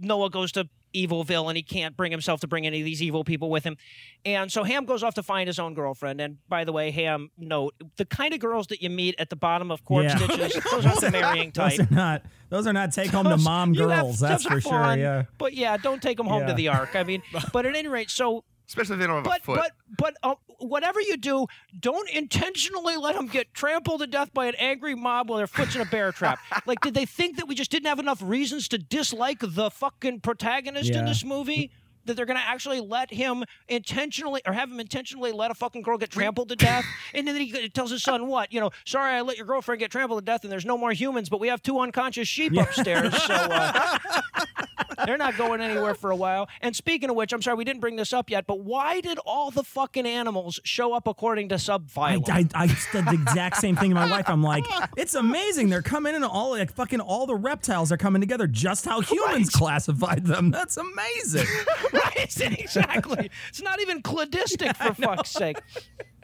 [0.00, 3.22] Noah goes to Evilville and he can't bring himself to bring any of these evil
[3.24, 3.76] people with him.
[4.24, 6.20] And so Ham goes off to find his own girlfriend.
[6.20, 9.36] And by the way, Ham, note the kind of girls that you meet at the
[9.36, 10.26] bottom of corpse Yeah.
[10.26, 11.76] ditches, those aren't the marrying type.
[11.76, 14.20] those are not those are not take home to mom you have- girls.
[14.20, 14.70] That's those for sure.
[14.72, 15.24] fun, Yeah.
[15.38, 16.46] But yeah, don't take them home Yeah.
[16.48, 16.94] to the ark.
[16.96, 19.56] I mean, but at any rate, so Especially if they don't have but a foot.
[19.56, 21.46] but but uh, whatever you do,
[21.78, 25.76] don't intentionally let them get trampled to death by an angry mob while their foot's
[25.76, 26.38] in a bear trap.
[26.66, 30.20] like, did they think that we just didn't have enough reasons to dislike the fucking
[30.20, 31.70] protagonist in this movie?
[32.06, 35.98] That they're gonna actually let him intentionally, or have him intentionally let a fucking girl
[35.98, 38.52] get trampled to death, and then he tells his son, "What?
[38.52, 40.92] You know, sorry, I let your girlfriend get trampled to death, and there's no more
[40.92, 43.98] humans, but we have two unconscious sheep upstairs, so uh,
[45.04, 46.48] they're not going anywhere for a while.
[46.60, 49.18] And speaking of which, I'm sorry we didn't bring this up yet, but why did
[49.26, 52.28] all the fucking animals show up according to I, Subphylum?
[52.30, 54.28] I, I said the exact same thing to my wife.
[54.28, 54.64] I'm like,
[54.96, 55.68] it's amazing.
[55.68, 59.00] They're coming in and all like fucking all the reptiles are coming together just how
[59.00, 60.50] humans classified them.
[60.50, 61.46] That's amazing.
[61.92, 62.40] right?
[62.40, 63.30] exactly.
[63.48, 65.58] It's not even cladistic for fuck's sake.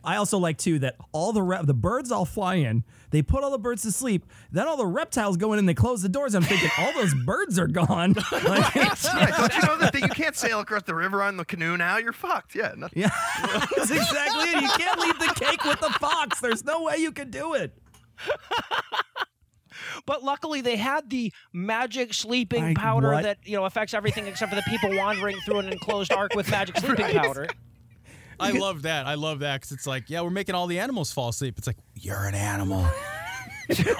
[0.04, 2.84] I also like too that all the rep- the birds all fly in.
[3.12, 4.26] They put all the birds to sleep.
[4.50, 6.34] Then all the reptiles go in and they close the doors.
[6.34, 8.14] I'm thinking all those birds are gone.
[8.32, 8.98] Like, Right,
[9.36, 10.02] don't you know that thing?
[10.02, 11.98] you can't sail across the river on the canoe now?
[11.98, 12.54] You're fucked.
[12.54, 12.72] Yeah.
[12.76, 13.10] nothing- yeah,
[13.76, 14.62] that's exactly it.
[14.62, 16.40] You can't leave the cake with the fox.
[16.40, 17.72] There's no way you can do it.
[20.06, 23.22] But luckily, they had the magic sleeping I- powder what?
[23.24, 26.50] that you know affects everything except for the people wandering through an enclosed ark with
[26.50, 27.46] magic sleeping powder.
[28.40, 29.06] I love that.
[29.06, 31.58] I love that because it's like, yeah, we're making all the animals fall asleep.
[31.58, 32.86] It's like, you're an animal.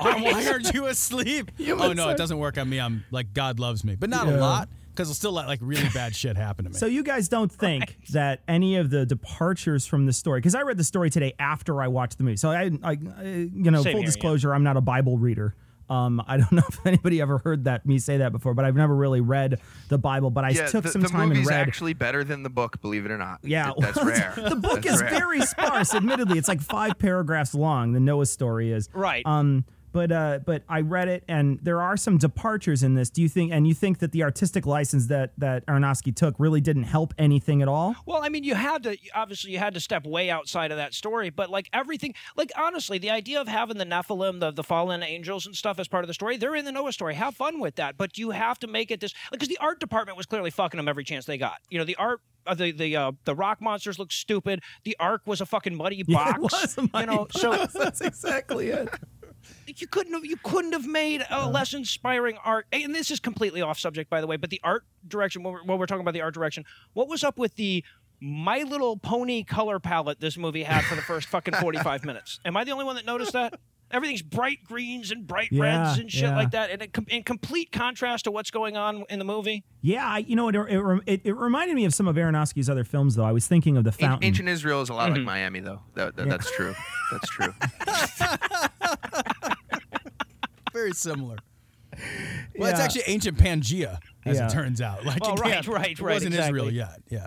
[0.01, 1.51] I wired you asleep.
[1.69, 2.81] oh no, it doesn't work on me.
[2.81, 5.89] I'm like, God loves me, but not a lot because I'll still let like really
[5.95, 6.77] bad shit happen to me.
[6.77, 10.41] So you guys don't think that any of the departures from the story?
[10.41, 12.37] Because I read the story today after I watched the movie.
[12.37, 14.07] So I, I, I you know, Same full here, yeah.
[14.07, 15.55] disclosure, I'm not a Bible reader.
[15.91, 18.77] Um, I don't know if anybody ever heard that me say that before, but I've
[18.77, 20.31] never really read the Bible.
[20.31, 21.61] But I yeah, took the, some the time and movie's read.
[21.61, 23.41] actually better than the book, believe it or not.
[23.43, 24.35] Yeah, It- that's rare.
[24.37, 25.11] the book That's is rare.
[25.11, 25.95] very sparse.
[25.95, 27.93] Admittedly, it's like five paragraphs long.
[27.93, 29.25] The Noah story is Right.
[29.27, 33.11] Um, but uh, but I read it, and there are some departures in this.
[33.11, 33.53] Do you think?
[33.53, 37.63] And you think that the artistic license that that Aronofsky took really didn't help anything
[37.63, 37.95] at all?
[38.07, 40.95] Well, I mean, you had to obviously you had to step way outside of that
[40.95, 45.03] story, but like everything, like honestly, the idea of having the Nephilim, the the fallen
[45.03, 47.15] angels and stuff as part of the story, they're in the Noah story.
[47.15, 50.17] Have fun with that, but you have to make it this because the art department
[50.17, 51.59] was clearly fucking them every chance they got.
[51.71, 52.21] You know, the art.
[52.45, 54.63] Uh, the the uh, the rock monsters look stupid.
[54.83, 56.35] The ark was a fucking muddy Yeah, box.
[56.35, 58.89] it was a you know, muddy so that's exactly it.
[59.67, 61.51] You couldn't have you couldn't have made a uh-huh.
[61.51, 62.67] less inspiring art.
[62.73, 65.65] And this is completely off subject by the way but the art direction when we're,
[65.65, 67.85] when we're talking about the art direction what was up with the
[68.21, 72.41] my little pony color palette this movie had for the first fucking 45 minutes?
[72.45, 73.59] Am i the only one that noticed that
[73.93, 76.37] Everything's bright greens and bright Yeah, reds and shit yeah.
[76.37, 79.65] like that, and it, in complete contrast to what's going on in the movie.
[79.83, 82.85] Yeah, I, you know, it, it, it, it reminded me of some of Aronofsky's other
[82.85, 83.25] films, though.
[83.25, 84.25] I was thinking of The Fountain.
[84.27, 85.17] Ancient Israel is a lot Mm-hmm.
[85.19, 85.81] like Miami, though.
[85.95, 86.75] That, that- That's true.
[87.11, 87.53] That's true.
[90.73, 91.37] Very similar.
[92.57, 94.47] Well, it's actually ancient Pangea, as Yeah.
[94.47, 95.05] it turns out.
[95.05, 97.03] Like, Oh, it right, can't- right, it wasn't Israel yet.
[97.11, 97.27] Yeah.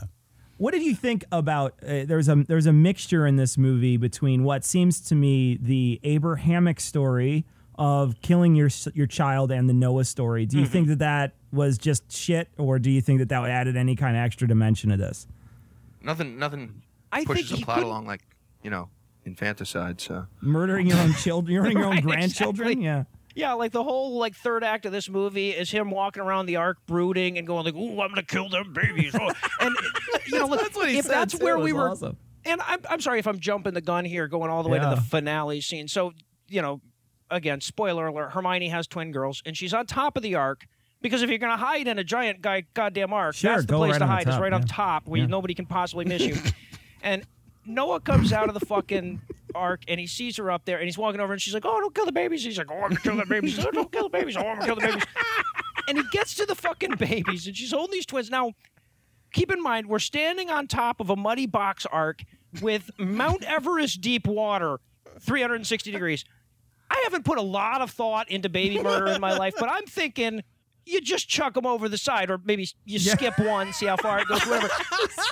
[0.57, 1.73] What did you think about?
[1.83, 5.99] Uh, there's a there's a mixture in this movie between what seems to me the
[6.03, 7.45] Abrahamic story
[7.77, 10.45] of killing your your child and the Noah story.
[10.45, 10.71] Do you Mm-hmm.
[10.71, 14.15] think that that was just shit, or do you think that that added any kind
[14.15, 15.27] of extra dimension to this?
[16.01, 16.39] Nothing.
[16.39, 18.21] Nothing I pushes think the he plot couldn't- along like
[18.63, 18.89] you know
[19.25, 19.99] infanticide.
[19.99, 22.67] So Murdering your own children, murdering your own Right, grandchildren.
[22.69, 22.85] exactly.
[22.85, 23.03] Yeah.
[23.35, 26.55] Yeah, like the whole like third act of this movie is him walking around the
[26.55, 29.31] ark, brooding and going like, "Ooh, I'm gonna kill them babies." Oh.
[29.59, 29.75] and
[30.27, 31.43] you know, look, That's what he if said, that's too.
[31.43, 32.15] where we were, awesome.
[32.45, 34.89] and I'm I'm sorry if I'm jumping the gun here, going all the way to
[34.95, 35.87] the finale scene.
[35.89, 36.13] So
[36.47, 36.79] you know,
[37.29, 40.65] again, spoiler alert: Hermione has twin girls, and she's on top of the ark.
[41.01, 43.75] Because if you're going to hide in a giant guy goddamn ark, Sure, that's the
[43.77, 44.27] place right to hide.
[44.27, 45.27] Is top, right on top where Yeah.
[45.27, 46.35] nobody can possibly miss you.
[47.03, 47.23] and
[47.63, 49.21] Noah comes out of the fucking
[49.55, 51.79] ark and he sees her up there and he's walking over and she's like, "Oh,
[51.79, 54.03] don't kill the babies." He's like, "Oh, I'm gonna kill the babies." "Oh, don't kill
[54.03, 54.37] the babies.
[54.37, 55.03] Oh, I'm gonna kill the babies.
[55.87, 58.29] and he gets to the fucking babies and she's holding these twins.
[58.29, 58.53] Now,
[59.33, 62.23] keep in mind, we're standing on top of a muddy box arc
[62.61, 64.79] with Mount Everest deep water,
[65.19, 66.25] 360 degrees.
[66.89, 69.85] I haven't put a lot of thought into baby murder in my life, but I'm
[69.85, 70.43] thinking
[70.85, 74.19] you just chuck them over the side, or maybe you skip one, see how far
[74.19, 74.69] it goes, whatever.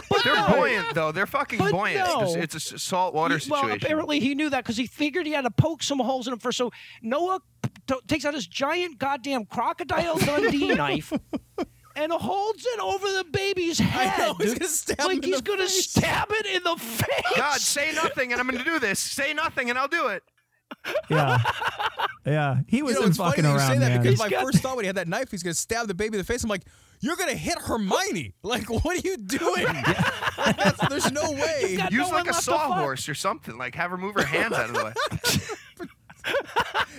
[0.10, 0.48] But they're no.
[0.56, 1.12] buoyant though.
[1.12, 1.98] They're fucking But buoyant.
[2.08, 2.40] It's- no.
[2.42, 3.86] It's a s- salt water He- Well, situation.
[3.86, 6.40] apparently he knew that because he figured he had to poke some holes in them
[6.40, 6.58] first.
[6.58, 7.40] So Noah
[7.88, 11.12] t- takes out his giant goddamn crocodile Dundee knife
[11.96, 14.18] and holds it over the baby's head.
[14.20, 15.90] know, he's gonna stab like he's gonna face.
[15.90, 17.36] stab it in the face.
[17.38, 19.00] God, say nothing, and I'm going to do this.
[19.00, 20.24] Say nothing, and I'll do it.
[21.10, 21.38] Yeah.
[22.26, 22.60] Yeah.
[22.68, 24.02] He was You know, in it's funny fucking that you around, say that man.
[24.02, 25.94] because He's my first thought when he had that knife, he's going to stab the
[25.94, 26.44] baby in the face.
[26.44, 26.64] I'm like,
[27.02, 28.34] you're going to hit Hermione.
[28.44, 29.66] Like, what are you doing?
[30.38, 31.78] That's- there's no way.
[31.92, 32.60] Use no like a left to fuck.
[32.62, 33.58] sawhorse or something.
[33.58, 34.94] Like have her move her hands out of the way.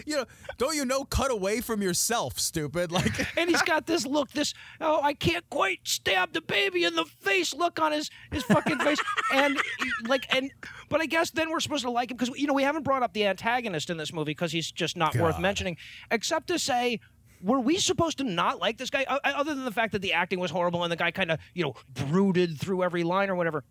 [0.06, 0.24] You know,
[0.58, 1.04] don't you know?
[1.04, 2.92] Cut away from yourself, stupid.
[2.92, 6.94] Like, and he's got this look, this oh, I can't quite stab the baby in
[6.94, 8.98] the face look on his his fucking face,
[9.32, 9.58] and
[10.06, 10.50] like and
[10.88, 13.02] but I guess then we're supposed to like him because you know we haven't brought
[13.02, 15.76] up the antagonist in this movie because he's just not worth mentioning,
[16.10, 17.00] except to say.
[17.42, 20.40] Were we supposed to not like this guy, other than the fact that the acting
[20.40, 23.64] was horrible and the guy kind of, you know, brooded through every line or whatever?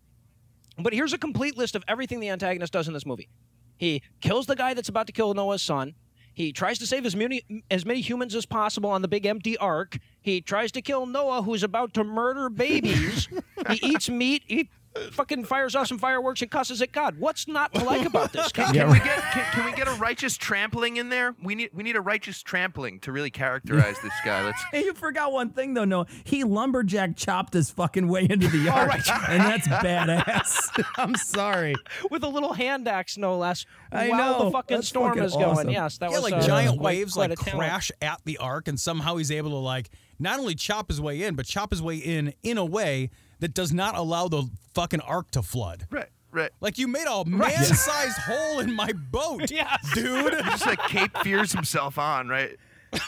[0.78, 3.28] But here's a complete list of everything the antagonist does in this movie.
[3.76, 5.94] He kills the guy that's about to kill Noah's son.
[6.32, 9.56] He tries to save as many as many humans as possible on the big empty
[9.56, 9.98] ark.
[10.20, 13.28] He tries to kill Noah, who's about to murder babies.
[13.70, 14.42] he eats meat.
[14.46, 14.68] He
[15.12, 17.18] fucking fires off some fireworks and cusses at God.
[17.18, 18.72] What's not to like about this guy?
[18.72, 21.34] Can we get can, can we get a righteous trampling in there?
[21.42, 24.44] We need we need a righteous trampling to really characterize this guy.
[24.44, 25.84] Let's Hey, you forgot one thing though.
[25.84, 28.92] No, he lumberjack chopped his fucking way into the ark,
[29.28, 30.84] and that's badass.
[30.96, 31.74] I'm sorry.
[32.10, 33.66] With a little hand axe, no less.
[33.92, 34.44] I while know.
[34.46, 35.64] the fucking That's storm fucking is awesome.
[35.64, 35.70] going.
[35.70, 38.68] Yes, that yeah, was like uh, giant quite- waves quite like crash at the ark,
[38.68, 41.82] and somehow he's able to like not only chop his way in, but chop his
[41.82, 43.10] way in in a way
[43.44, 45.86] that does not allow the fucking ark to flood.
[45.90, 46.50] right right.
[46.62, 49.86] Like you made a man-sized hole in my boat, Yes.
[49.94, 50.32] dude.
[50.32, 52.56] Just like Cape fears himself on, right?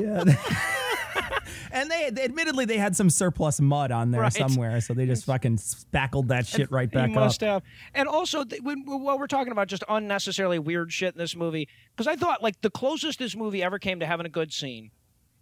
[0.00, 0.24] Yeah.
[1.72, 4.32] and they, they admittedly they had some surplus mud on there Right.
[4.32, 7.46] somewhere, so they just fucking spackled that shit right back he must up.
[7.48, 7.62] have.
[7.94, 11.68] And also, th- when, while we're talking about just unnecessarily weird shit in this movie,
[11.94, 14.90] because I thought like the closest this movie ever came to having a good scene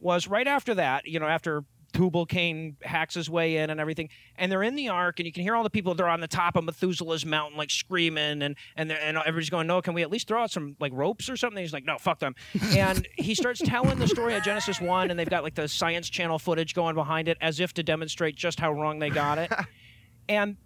[0.00, 1.06] was right after that.
[1.06, 1.62] You know, after
[1.92, 5.32] Tubal Cain hacks his way in and everything, and they're in the ark, and you
[5.32, 5.94] can hear all the people.
[5.94, 9.82] They're on the top of Methuselah's mountain, like screaming, and and and everybody's going, "No,
[9.82, 11.98] can we at least throw out some like ropes or something?" And He's like, "No,
[11.98, 12.34] fuck them."
[12.76, 16.08] And he starts telling the story of Genesis one, and they've got like the Science
[16.08, 19.52] Channel footage going behind it, as if to demonstrate just how wrong they got it.
[20.28, 20.56] and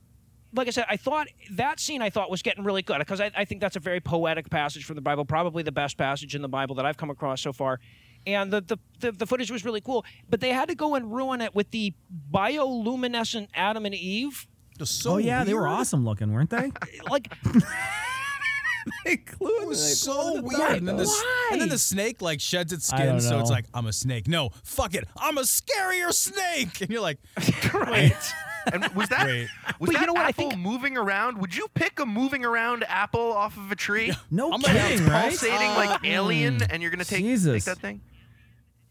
[0.54, 3.30] like I said, I thought that scene I thought was getting really good because I,
[3.36, 6.42] I think that's a very poetic passage from the Bible, probably the best passage in
[6.42, 7.80] the Bible that I've come across so far.
[8.26, 11.12] And the, the, the, the footage was really cool, but they had to go and
[11.14, 11.92] ruin it with the
[12.32, 14.46] bioluminescent Adam and Eve.
[14.82, 16.72] So oh yeah, they were awesome looking, weren't they?
[17.10, 17.32] Like,
[19.04, 20.60] they glued It was they so weird.
[20.60, 23.66] tight, And then, the, and then the snake like sheds its skin, so it's like
[23.74, 24.26] I'm a snake.
[24.28, 26.80] No, fuck it, I'm a scarier snake.
[26.80, 27.18] And you're like,
[27.74, 28.16] Right.
[28.72, 29.48] And was that Wait.
[29.78, 30.24] was But you that know what?
[30.24, 31.38] I apple think- moving around?
[31.38, 34.10] Would you pick a moving around apple off of a tree?
[34.30, 35.28] No no I'm kidding, to right?
[35.28, 36.08] Pulsating like mm.
[36.08, 38.00] alien, and you're gonna take, take that thing?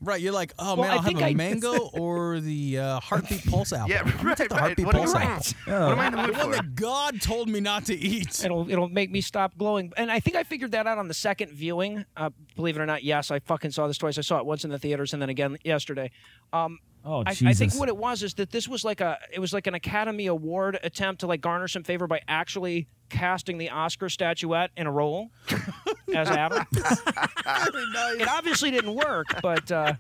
[0.04, 2.78] Right, you're like, oh Well, man, I I'll have think a I- mango or the
[2.80, 3.90] uh, heartbeat pulse apple.
[3.90, 5.54] Yeah, right, take the heartbeat What, pulse what, apple.
[5.66, 6.52] what am I in the mood one for?
[6.52, 8.44] that God told me not to eat.
[8.44, 9.94] It'll it'll make me stop glowing.
[9.98, 12.06] And I think I figured that out on the second viewing.
[12.18, 14.18] Uh, believe it or not, yes, I fucking saw this twice.
[14.18, 16.12] I saw it once in the theaters and then again yesterday.
[16.52, 19.40] Um, Oh, I, I think what it was is that this was like a it
[19.40, 23.70] was like an Academy Award attempt to like garner some favor by actually casting the
[23.72, 25.30] Oscar statuette in a role
[26.16, 26.66] as Adam.
[26.74, 29.94] It obviously didn't work, but uh,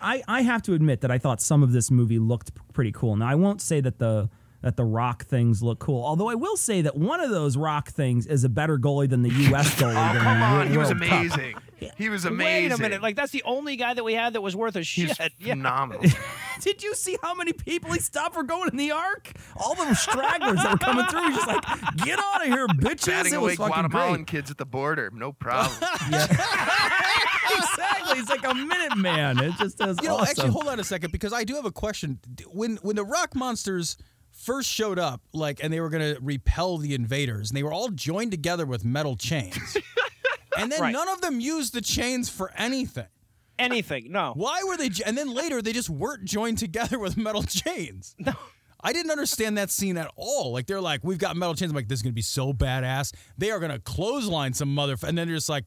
[0.00, 3.16] I, I have to admit that I thought some of this movie looked pretty cool.
[3.16, 4.28] Now I won't say that the
[4.62, 6.04] that the rock things look cool.
[6.04, 9.22] Although I will say that one of those rock things is a better goalie than
[9.22, 9.72] the U.S.
[9.80, 9.90] goalie.
[9.92, 10.68] Oh, come on.
[10.68, 11.52] He was amazing.
[11.52, 11.62] Cup.
[11.80, 11.94] Amazing.
[11.98, 12.70] He was amazing.
[12.70, 14.82] wait a minute, like that's the only guy that we had that was worth a
[14.82, 15.16] shit.
[15.38, 15.54] Yeah.
[15.54, 16.02] phenomenal.
[16.60, 19.30] Did you see how many people he stopped for going in the ark?
[19.56, 21.28] All the stragglers that were coming through.
[21.28, 23.06] He's just like, get out of here, bitches.
[23.06, 24.26] Batting it away was fucking Guatemalan great.
[24.26, 25.76] kids at the border, no problem.
[27.50, 28.16] exactly.
[28.18, 29.38] He's like a minute man.
[29.38, 30.28] It just is You know, awesome.
[30.30, 32.18] actually, hold on a second because I do have a question.
[32.48, 33.96] When when the rock monsters
[34.32, 37.72] first showed up, like, and they were going to repel the invaders, and they were
[37.72, 39.76] all joined together with metal chains,
[40.58, 40.92] and then Right.
[40.92, 43.06] none of them used the chains for anything.
[43.58, 44.12] Anything?
[44.12, 44.32] No.
[44.36, 44.90] Why were they?
[45.04, 48.14] And then later, they just weren't joined together with metal chains.
[48.18, 48.32] No.
[48.80, 50.52] I didn't understand that scene at all.
[50.52, 51.70] Like they're like, we've got metal chains.
[51.72, 53.12] I'm like, this is gonna be so badass.
[53.36, 55.64] They are gonna clothesline some mother, and then they're just like,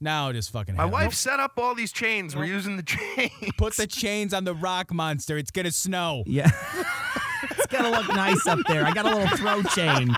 [0.00, 0.76] now just fucking.
[0.76, 0.92] My have it.
[0.92, 2.36] wife set up all these chains.
[2.36, 3.32] We're using the chains.
[3.58, 5.36] Put the chains on the rock monster.
[5.36, 6.22] It's gonna snow.
[6.26, 6.48] yeah.
[7.50, 8.84] it's gotta look nice up there.
[8.84, 10.14] I got a little throw chain.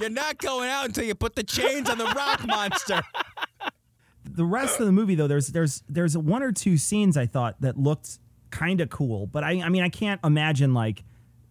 [0.00, 3.00] You're not going out until you put the chains on the rock monster.
[4.24, 7.60] the rest of the movie though there's there's there's one or two scenes i thought
[7.60, 8.18] that looked
[8.50, 11.04] kind of cool but i i mean i can't imagine like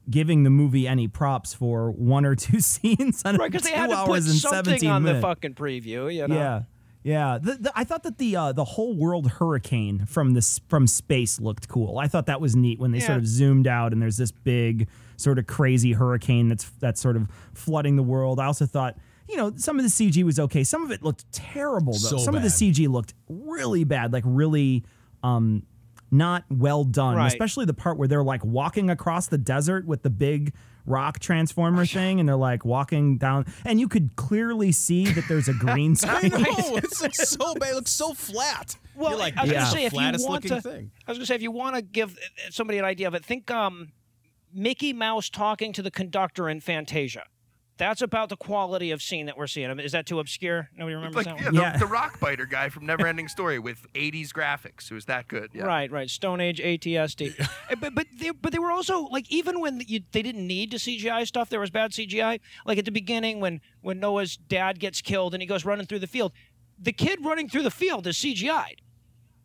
[0.10, 3.78] giving the movie any props for one or two scenes on Right, because they two
[3.78, 5.22] had to put and something 17 on minutes.
[5.22, 6.14] the fucking preview.
[6.14, 6.36] You know?
[6.36, 6.62] yeah
[7.04, 10.86] yeah the, the, i thought that the uh, the whole world hurricane from this from
[10.86, 13.06] space looked cool i thought that was neat when they Yeah.
[13.08, 14.88] sort of zoomed out and there's this big
[15.18, 18.98] sort of crazy hurricane that's that's sort of flooding the world i also thought
[19.30, 22.18] you know some of the cg was okay some of it looked terrible though So
[22.18, 24.84] some of the cg looked really bad like really
[25.24, 25.64] um
[26.12, 27.28] not well done Right.
[27.28, 30.54] especially the part where they're like walking across the desert with the big
[30.86, 35.48] rock transformer thing and they're like walking down and you could clearly see that there's
[35.48, 36.56] a green I screen know.
[36.78, 37.72] It's like so bad.
[37.72, 38.78] It looks so flat.
[38.96, 40.70] Well, You're like, I was this gonna say the if you flattest want looking to,
[40.70, 40.92] thing.
[41.08, 42.16] I was gonna say if you want to give
[42.52, 43.92] somebody an idea of it, think um,
[44.56, 47.24] Mickey Mouse talking to the conductor in Fantasia.
[47.78, 49.70] That's about the quality of scene that we're seeing.
[49.70, 50.70] I mean, Is that too obscure?
[50.78, 51.56] Nobody remembers Like that yeah, one.
[51.56, 51.78] the, Yeah.
[51.78, 54.90] the rock biter guy from Neverending Story with 80s graphics.
[54.90, 55.50] It was that good.
[55.54, 55.64] Yeah.
[55.66, 56.10] Right, right.
[56.10, 57.38] Stone Age ATSD.
[57.38, 60.72] Uh, but but they but they were also like even when you, they didn't need
[60.72, 62.40] to CGI stuff, there was bad CGI.
[62.66, 66.00] Like at the beginning when when Noah's dad gets killed and he goes running through
[66.00, 66.32] the field,
[66.80, 68.82] the kid running through the field is CGI'd,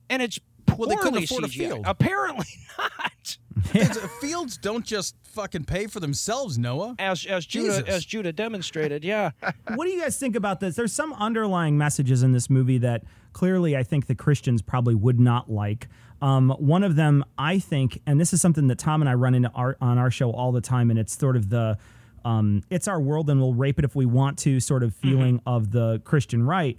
[0.08, 0.38] and it's
[0.76, 1.52] Well, they couldn't afford CGI'd.
[1.54, 1.84] field.
[1.84, 2.46] Apparently
[2.78, 3.38] not.
[3.74, 6.94] It's- Fields don't just fucking pay for themselves, Noah.
[6.98, 7.88] As as Judah Jesus.
[7.88, 9.30] as Judah demonstrated, yeah.
[9.74, 10.76] what do you guys think about this?
[10.76, 15.20] There's some underlying messages in this movie that clearly I think the Christians probably would
[15.20, 15.88] not like.
[16.22, 19.34] Um, one of them, I think, and this is something that Tom and I run
[19.34, 21.78] into our, on our show all the time, and it's sort of the
[22.24, 25.40] um, it's our world and we'll rape it if we want to sort of feeling
[25.46, 26.76] of the Christian right.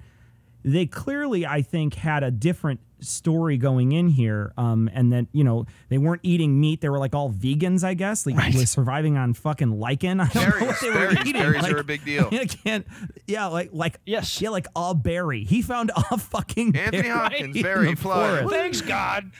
[0.64, 5.44] They clearly, I think, had a different story going in here, um, and that you
[5.44, 8.26] know they weren't eating meat; they were like all vegans, I guess.
[8.26, 10.20] Like was surviving on fucking lichen.
[10.22, 10.68] I don't know Berries.
[10.68, 11.34] what they were eating.
[11.42, 12.30] Berries Like- are a big deal.
[12.32, 12.86] I can't.
[13.28, 14.40] Yeah, like like Yes.
[14.42, 15.44] yeah, like a berry.
[15.44, 18.46] He found a fucking Anthony berry Hopkins, in berry the fly.
[18.50, 19.32] Thanks God.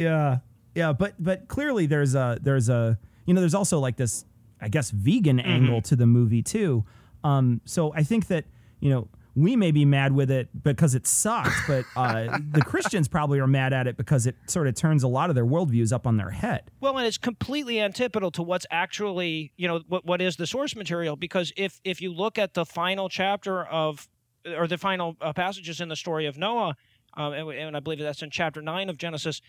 [0.00, 0.38] Yeah,
[0.74, 4.24] yeah, but but clearly there's a there's a you know there's also like this
[4.60, 5.48] I guess vegan Mm-hmm.
[5.50, 6.84] angle to the movie too.
[7.22, 8.44] Um, so I think that
[8.80, 13.08] you know we may be mad with it because it sucked, but uh, the Christians
[13.08, 15.92] probably are mad at it because it sort of turns a lot of their worldviews
[15.92, 16.70] up on their head.
[16.80, 20.76] Well, and it's completely antithetical to what's actually, you know, what what is the source
[20.76, 21.16] material?
[21.16, 24.08] Because if if you look at the final chapter of,
[24.56, 26.76] or the final uh, passages in the story of Noah,
[27.16, 29.40] um, and, and I believe that's in chapter nine of Genesis.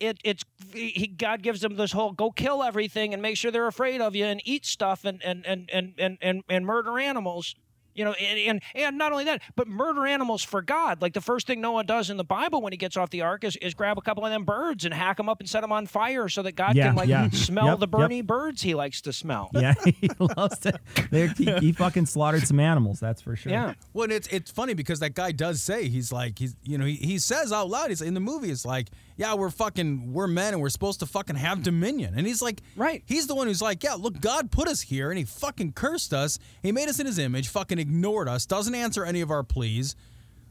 [0.00, 3.68] It, it's he, God gives them this whole go kill everything and make sure they're
[3.68, 7.54] afraid of you and eat stuff and and and and and, and, and murder animals
[7.94, 11.20] you know and, and and not only that but murder animals for god like the
[11.20, 13.74] first thing noah does in the bible when he gets off the ark is, is
[13.74, 16.28] grab a couple of them birds and hack them up and set them on fire
[16.28, 17.28] so that god Yeah, can like yeah.
[17.30, 17.90] smell Yep, the yep.
[17.90, 20.78] burning birds he likes to smell Yeah, he loves to.
[21.10, 21.26] He,
[21.60, 23.00] he fucking slaughtered some animals.
[23.00, 23.52] That's for sure.
[23.52, 26.78] yeah Well, and it's it's funny because that guy does say he's like he's you
[26.78, 30.12] know he, he says out loud he's in the movie it's like yeah we're fucking
[30.12, 33.02] we're men and we're supposed to fucking have dominion and he's like Right.
[33.06, 36.12] he's the one who's like yeah look God put us here and he fucking cursed
[36.14, 39.42] us he made us in his image fucking ignored us doesn't answer any of our
[39.42, 39.96] pleas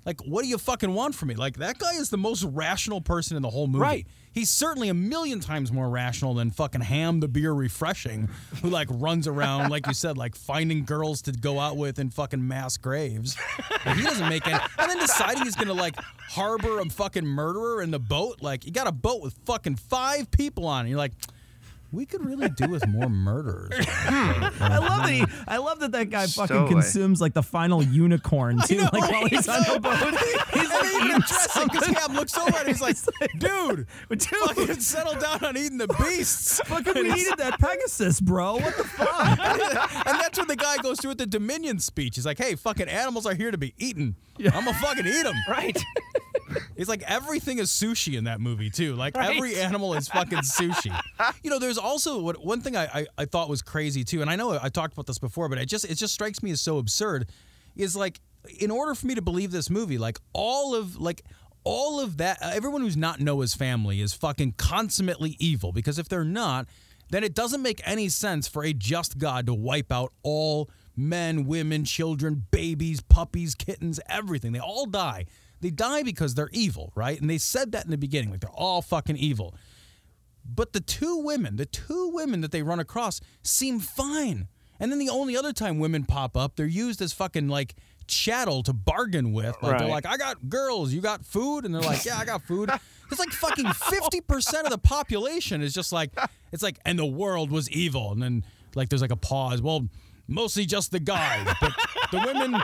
[0.05, 1.36] Like, what do you fucking want from me?
[1.36, 3.82] Like, that guy is the most rational person in the whole movie.
[3.84, 4.07] Right.
[4.34, 8.30] He's certainly a million times more rational than fucking Ham the beer refreshing,
[8.62, 12.10] who like runs around, like you said, like finding girls to go out with in
[12.10, 13.38] fucking mass graves.
[13.86, 14.60] Like, he doesn't make any.
[14.80, 15.96] And then deciding he's gonna like
[16.30, 18.42] harbor a fucking murderer in the boat.
[18.42, 20.90] Like, you got a boat with fucking five people on it.
[20.90, 21.14] You're like,
[21.92, 23.72] we could really do with more murderers.
[23.88, 26.70] I love that he, I love that that guy fucking Stowaway.
[26.72, 28.78] consumes like the final unicorn too.
[28.78, 31.86] know, like while he's on the boat, he's and like even eating address it because
[31.86, 31.94] something.
[31.96, 32.68] Ham looks over at him.
[32.68, 32.98] He's like,
[33.38, 36.62] dude, fucking settle down on eating the beasts.
[36.66, 38.54] Fucking we needed that Pegasus, bro.
[38.54, 39.39] What the fuck?
[39.39, 42.16] and that's what the guy goes through with the Dominion speech.
[42.16, 44.16] He's like, hey, fucking animals are here to be eaten.
[44.39, 45.36] I'm gonna fucking eat them.
[45.50, 45.78] Right.
[46.76, 48.95] It's like everything is sushi in that movie too.
[48.95, 49.36] Like Right.
[49.36, 50.97] every animal is fucking sushi.
[51.43, 54.30] You know, there's also what one thing I, I I thought was crazy too, and
[54.30, 56.62] I know I talked about this before, but it just it just strikes me as
[56.62, 57.30] so absurd.
[57.76, 58.20] Is like
[58.60, 61.24] in order for me to believe this movie, like all of like
[61.64, 65.72] all of that, everyone who's not Noah's family is fucking consummately evil.
[65.72, 66.68] Because if they're not,
[67.12, 71.45] then it doesn't make any sense for a just God to wipe out all men,
[71.45, 74.54] women, children, babies, puppies, kittens, everything.
[74.54, 75.26] They all die.
[75.62, 77.20] They die because they're evil, right?
[77.20, 79.55] And they said that in the beginning, like they're all fucking evil.
[80.43, 84.47] But the two women, the two women that they run across seem fine.
[84.80, 87.76] And then the only other time women pop up, they're used as fucking like
[88.07, 89.55] chattel to bargain with.
[89.62, 91.66] Like they're like, I got girls, you got food?
[91.66, 92.70] And they're like, Yeah, I got food.
[93.12, 96.12] It's like fucking 50% of the population is just like,
[96.53, 98.14] it's like, and the world was evil.
[98.14, 99.62] And then like there's like a pause.
[99.62, 99.89] Well,
[100.30, 101.45] mostly just the guys.
[101.59, 101.74] But
[102.14, 102.62] the women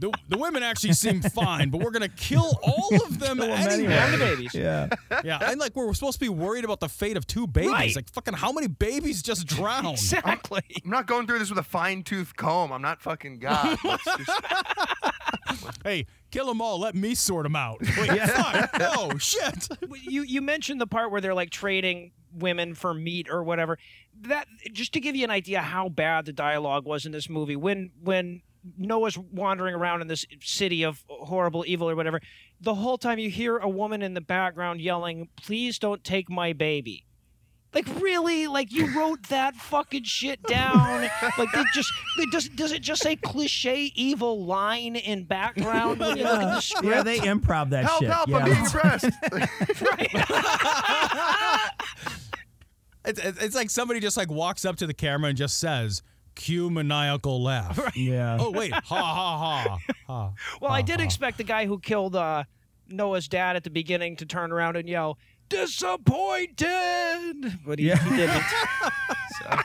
[0.00, 3.50] the, the women actually seem fine, but we're gonna kill all of them Kill 'em
[3.52, 3.72] anyway.
[3.72, 3.94] anyway.
[3.94, 4.54] And the babies.
[4.54, 4.88] Yeah.
[5.24, 5.50] yeah.
[5.50, 7.70] And like we're supposed to be worried about the fate of two babies.
[7.70, 7.96] Right.
[7.96, 9.86] Like fucking, how many babies just drowned?
[9.88, 10.62] Exactly.
[10.84, 12.72] I'm not going through this with a fine tooth comb.
[12.72, 13.78] I'm not fucking God.
[13.84, 16.78] Just- hey, kill them all.
[16.80, 17.80] Let me sort them out.
[17.80, 18.70] Wait, fuck.
[18.80, 19.68] Oh shit.
[20.02, 23.78] you you mentioned the part where they're like trading women for meat or whatever.
[24.22, 27.56] That just to give you an idea how bad the dialogue was in this movie.
[27.56, 28.42] When when
[28.78, 32.20] Noah's wandering around in this city of horrible evil or whatever,
[32.60, 36.52] the whole time you hear a woman in the background yelling, "Please don't take my
[36.52, 37.04] baby."
[37.74, 38.46] Like really?
[38.46, 41.10] Like you wrote that fucking shit down?
[41.38, 46.16] Like they just they does does it just say cliche evil line in background when
[46.16, 46.86] you look at the script?
[46.86, 48.10] Yeah, they improv that help, shit.
[48.10, 48.28] help!
[48.28, 48.38] yeah.
[48.38, 49.06] I'm being pressed.
[53.06, 56.02] It's, it's it's like somebody just like walks up to the camera and just says,
[56.34, 58.36] "Cue maniacal laugh." Yeah.
[58.40, 60.32] Oh wait, ha ha ha ha.
[60.60, 62.44] Well, I did expect the guy who killed uh,
[62.88, 65.18] Noah's dad at the beginning to turn around and yell,
[65.48, 67.96] "Disappointed!" But he, Yeah.
[67.96, 68.42] he didn't.
[69.40, 69.56] So,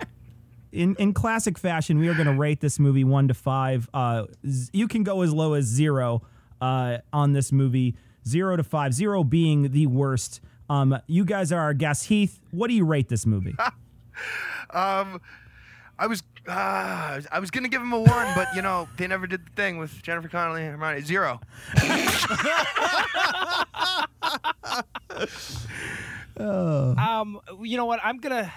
[0.72, 3.88] in in classic fashion, we are going to rate this movie one to five.
[3.94, 6.22] Uh, z- you can go as low as zero
[6.60, 7.96] uh, on this movie,
[8.26, 8.92] zero to five.
[8.94, 10.40] Zero being the worst.
[10.70, 12.06] Um, you guys are our guests.
[12.06, 13.54] Heath, what do you rate this movie?
[14.70, 15.20] um,
[16.04, 19.26] I was uh, I was gonna give him a one, but you know they never
[19.26, 21.00] did the thing with Jennifer Connelly and Hermione.
[21.00, 21.40] Zero.
[26.36, 28.00] um, you know what?
[28.04, 28.52] I'm gonna.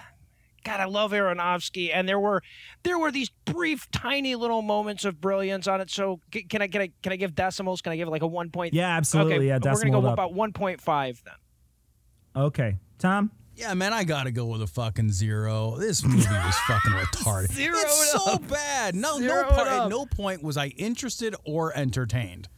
[0.62, 2.42] God, I love Aronofsky, and there were
[2.82, 5.88] there were these brief, tiny little moments of brilliance on it.
[5.88, 6.20] So
[6.50, 7.80] can I can I can I give decimals?
[7.80, 8.74] Can I give like a one point?
[8.74, 9.36] Yeah, absolutely.
[9.36, 10.12] Okay, Yeah, we're gonna go up.
[10.12, 12.42] about one point five then.
[12.44, 13.30] Okay, Tom.
[13.58, 15.76] Yeah, man, I gotta go with a fucking zero.
[15.78, 17.52] This movie was fucking retarded.
[17.52, 18.48] Zero it's so up.
[18.48, 18.94] bad.
[18.94, 19.68] No, Zero no it part.
[19.68, 22.48] At no point was I interested or entertained.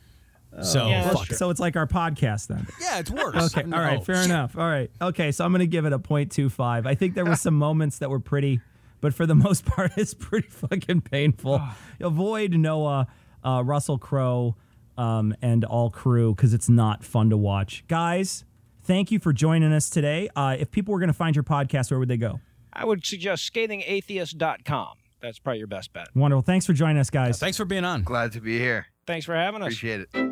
[0.63, 1.37] so Well, fuck it.
[1.37, 2.67] so it's like our podcast then.
[2.81, 3.35] Yeah, it's worse.
[3.57, 4.27] Okay, all right, Oh, fair shit.
[4.27, 4.59] enough.
[4.59, 6.87] All right, okay, so I'm gonna give it a 0.25.
[6.87, 8.61] I think there were some moments that were pretty,
[9.01, 11.63] but for the most part, it's pretty fucking painful.
[12.01, 13.07] Avoid Noah,
[13.43, 14.55] uh, Russell Crowe,
[14.99, 17.85] um, and all crew because it's not fun to watch.
[17.89, 18.45] Guys,
[18.91, 20.29] thank you for joining us today.
[20.35, 22.41] Uh, if people were gonna find your podcast, where would they go?
[22.73, 24.97] I would suggest scathingatheist.com.
[25.23, 26.09] That's probably your best bet.
[26.17, 26.43] Wonderful.
[26.43, 27.39] Thanks for joining us, guys.
[27.39, 28.03] Thanks for being on.
[28.03, 28.87] Glad to be here.
[29.07, 29.67] Thanks for having us.
[29.67, 30.31] Appreciate it.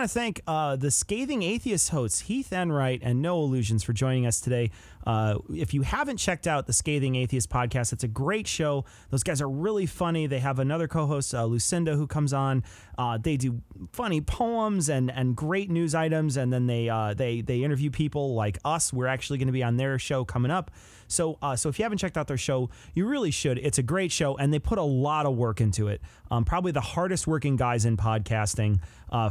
[0.00, 4.24] Want to thank uh, the Scathing Atheist hosts, Heath Enwright and Noah Lugeons, for joining
[4.24, 4.70] us today.
[5.06, 8.86] Uh, if you haven't checked out the Scathing Atheist podcast, it's a great show.
[9.10, 10.26] Those guys are really funny.
[10.26, 12.64] They have another co-host, uh, Lucinda, who comes on.
[12.96, 13.60] Uh, they do
[13.92, 18.34] funny poems and and great news items, and then they uh, they they interview people
[18.34, 18.94] like us.
[18.94, 20.70] We're actually going to be on their show coming up.
[21.08, 23.58] So, uh, so if you haven't checked out their show, you really should.
[23.58, 26.00] It's a great show, and they put a lot of work into it.
[26.30, 28.78] Um, probably the hardest working guys in podcasting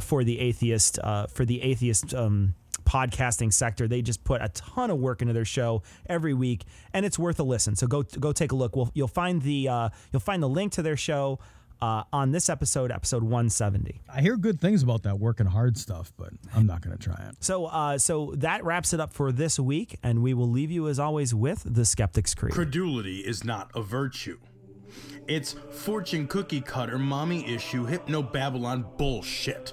[0.02, 2.54] for the atheist uh, for the atheist um,
[2.84, 3.88] podcasting sector.
[3.88, 7.40] They just put a ton of work into their show every week, and it's worth
[7.40, 7.76] a listen.
[7.76, 8.76] So go go take a look.
[8.76, 11.38] We'll, you'll find the uh, you'll find the link to their show
[11.80, 14.02] uh, on this episode, episode 170.
[14.12, 17.16] I hear good things about that working hard stuff, but I'm not going to try
[17.28, 17.36] it.
[17.40, 20.88] So uh, so that wraps it up for this week, and we will leave you
[20.88, 22.52] as always with the Skeptic's Creed.
[22.52, 24.38] Credulity is not a virtue.
[25.28, 29.72] It's fortune cookie cutter, mommy issue, hypno Babylon bullshit.